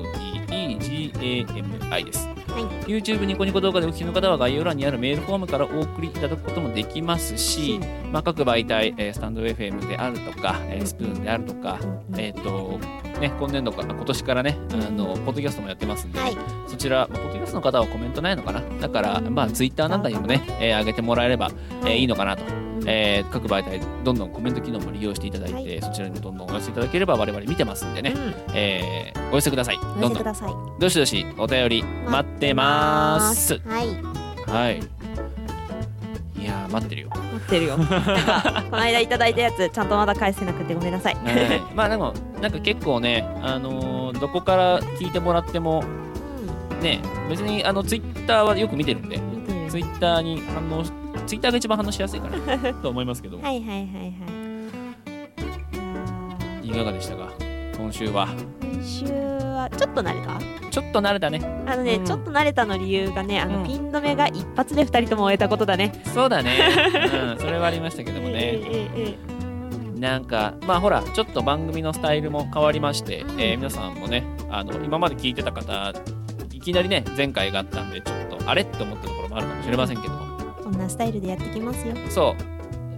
[2.05, 2.27] です。
[2.27, 2.87] はい。
[2.87, 11.79] YouTube ニコニコ動画でお聞きの方は概要欄にあるメールフォームからお送りいただくこともできますし、まあ、各媒体、えースタンド FM であるとか、えースプーンであるとか、
[12.17, 12.79] えっ、と、
[13.21, 16.37] ね、今年度か、今年からね、あの、ポッドキャストもやってますんで、はい。
[16.67, 18.61] そちら、まあポッドキャストの方はコメントないのかな？
[18.81, 21.51] だから、まあ、ツイッターなんかにもね、えー上げてもらえれば、
[21.85, 22.72] えーいいのかなと。
[22.87, 28.35] えー各媒体、どんどんコメント機能も利用していただいて、はそちらにもどんどんお寄せいただければ我々見てますんでね、うん。
[28.55, 29.79] えーお寄せください。
[29.79, 30.53] おどんどん、寄せください。
[30.81, 33.59] どしどしお便り待ってます。
[33.65, 33.89] はい。
[34.51, 34.83] はい。
[36.41, 37.09] いやー、待ってるよ。
[37.11, 37.77] 待ってるよ。
[37.77, 41.15] この間いただいたやつちゃんとまだ返せなくてごめんなさい。
[41.15, 45.83] はい、 まあでも、なんか結構ね、あのーどこから聞いてもらっても、
[46.83, 49.19] ね、別にあのツイッターはよく見てるんで、
[49.69, 50.93] ツイッターに反応し、
[51.27, 54.15] ツイッターが一番反応しやすいかな と思いますけど、はいはいはいはい。
[56.63, 57.31] あいかがでしたか、
[57.77, 58.29] 今週は。
[58.29, 60.39] ー今週はちょっと慣れた？
[60.71, 61.41] ちょっと慣れたね。
[61.67, 62.05] あのね、うん。
[62.05, 63.67] ちょっと慣れたの理由がねあの、うん。
[63.67, 65.93] ピン止めが一発で2人とも終えたことだね。
[66.15, 66.59] そうだね。
[67.33, 68.39] うん、それはありましたけどもえね。
[68.41, 69.43] えええ
[70.01, 75.93] なんか、まあほら、ちょっと番組のスタイルも変わりまして、えー皆さんもね、あの、今まで聞いてた方、
[76.53, 78.63] いきなりね、前回があったんで、ちょっと、あれ？
[78.63, 80.32] って思ったところもあるかもしれませんけども、こ
[80.73, 81.95] んなスタイルでやってきますよ。
[82.09, 82.43] そう。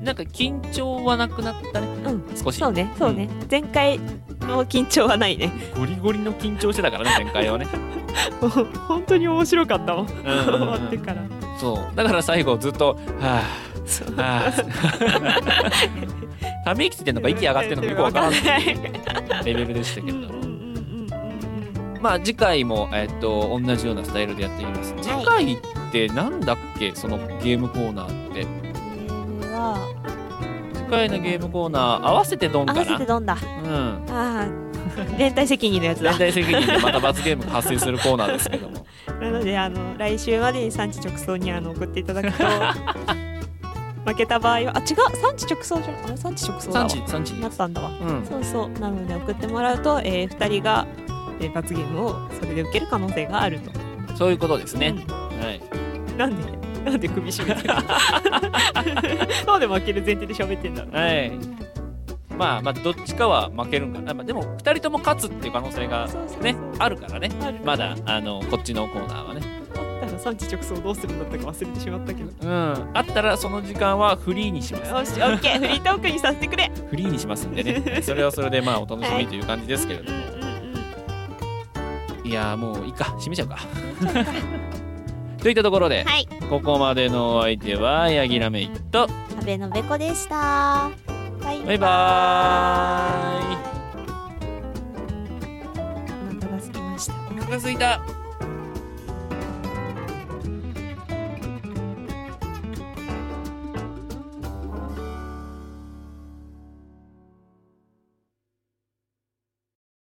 [0.04, 1.88] なんか緊張はなくなったね。
[2.04, 2.24] うん。
[2.36, 2.58] 少し。
[2.58, 2.92] そうね。
[2.98, 3.98] そうね、前回
[4.40, 5.50] の緊張はないね。
[5.76, 7.66] ゴリゴリの緊張してたからね、前回はね。
[8.40, 8.50] もう
[8.86, 10.06] 本当に面白かったもん。
[10.06, 10.14] うん。
[10.14, 10.18] うん。
[10.38, 10.44] うん。
[10.44, 11.22] 終わってから。
[11.58, 11.96] そう。
[11.96, 13.42] だから最後ずっと「はあ
[14.20, 14.52] はあ」
[16.64, 18.32] ため息ついてんのか息上がってんのかよくわからん。
[18.32, 18.36] い。
[18.36, 18.40] う
[19.44, 20.38] レベルでしたけれどんうんうん
[21.96, 24.94] うんまあ次回も、えっと同じようなスタイルでやっていきます。
[25.00, 25.58] 次回
[25.94, 28.40] ってなんだっけそのゲームコーナーって。
[28.40, 29.78] ゲームは
[30.74, 32.80] 次回のゲームコーナー合わせてドン合かな。
[32.80, 33.38] わせてどんだ。
[33.64, 34.04] うん。
[34.10, 34.48] ああ。
[35.16, 36.18] 連帯責任のやつだ。
[36.18, 38.84] 連帯責任でまた罰ゲームが発生するコーナーですけども。
[39.20, 42.44] なのであの来週までに産地直送にあの送っていただくと
[44.04, 46.04] 負けた場合はあ違う産地直送じゃん。
[46.04, 46.88] あれ産地直送だわ。
[46.88, 47.90] 産地産地なったんだわ。
[48.00, 48.26] うん。
[48.26, 48.80] そうそう。
[48.80, 50.86] なので送ってもらうと、えー、2人が、
[51.40, 53.70] えー罰ゲームをそれで受ける可能性があると、
[54.16, 54.94] そういうことですね、
[55.40, 55.62] はい。
[55.78, 55.83] うん
[56.16, 57.74] なんでなんで首絞めてる
[59.46, 61.32] なんで負ける前提で喋ってんだろうはい。
[62.36, 66.08] まあまあどっちかは負けるんかな、まあ、でも2人とも勝つっていう可能性が
[66.42, 67.30] ねあるからね。
[67.42, 69.40] あるまだあのこっちのコーナーはね。
[69.76, 72.30] あったら産地直送どうするんだったか忘れてしまったけど。
[72.40, 72.90] うん。
[72.92, 74.90] あったらその時間はフリーにします。
[74.90, 75.58] よしオッケー。
[75.60, 76.70] フリートークにさせてくれ。
[76.90, 78.02] フリーにしますんでね。
[78.02, 80.44] それはそれでまあお楽しみという感じですけれども、うんうんうん
[82.24, 83.04] いやーもういいか。
[83.18, 83.58] 閉めちゃうか
[85.44, 86.26] といったところで、はい。
[86.48, 89.08] ここまでのお相手はヤギラメイと阿
[89.44, 90.90] 部のべこでした。
[91.42, 91.78] バイバイ。
[91.78, 93.56] バーイ。
[96.38, 97.12] お腹が空きました。
[97.12, 98.00] お腹すいた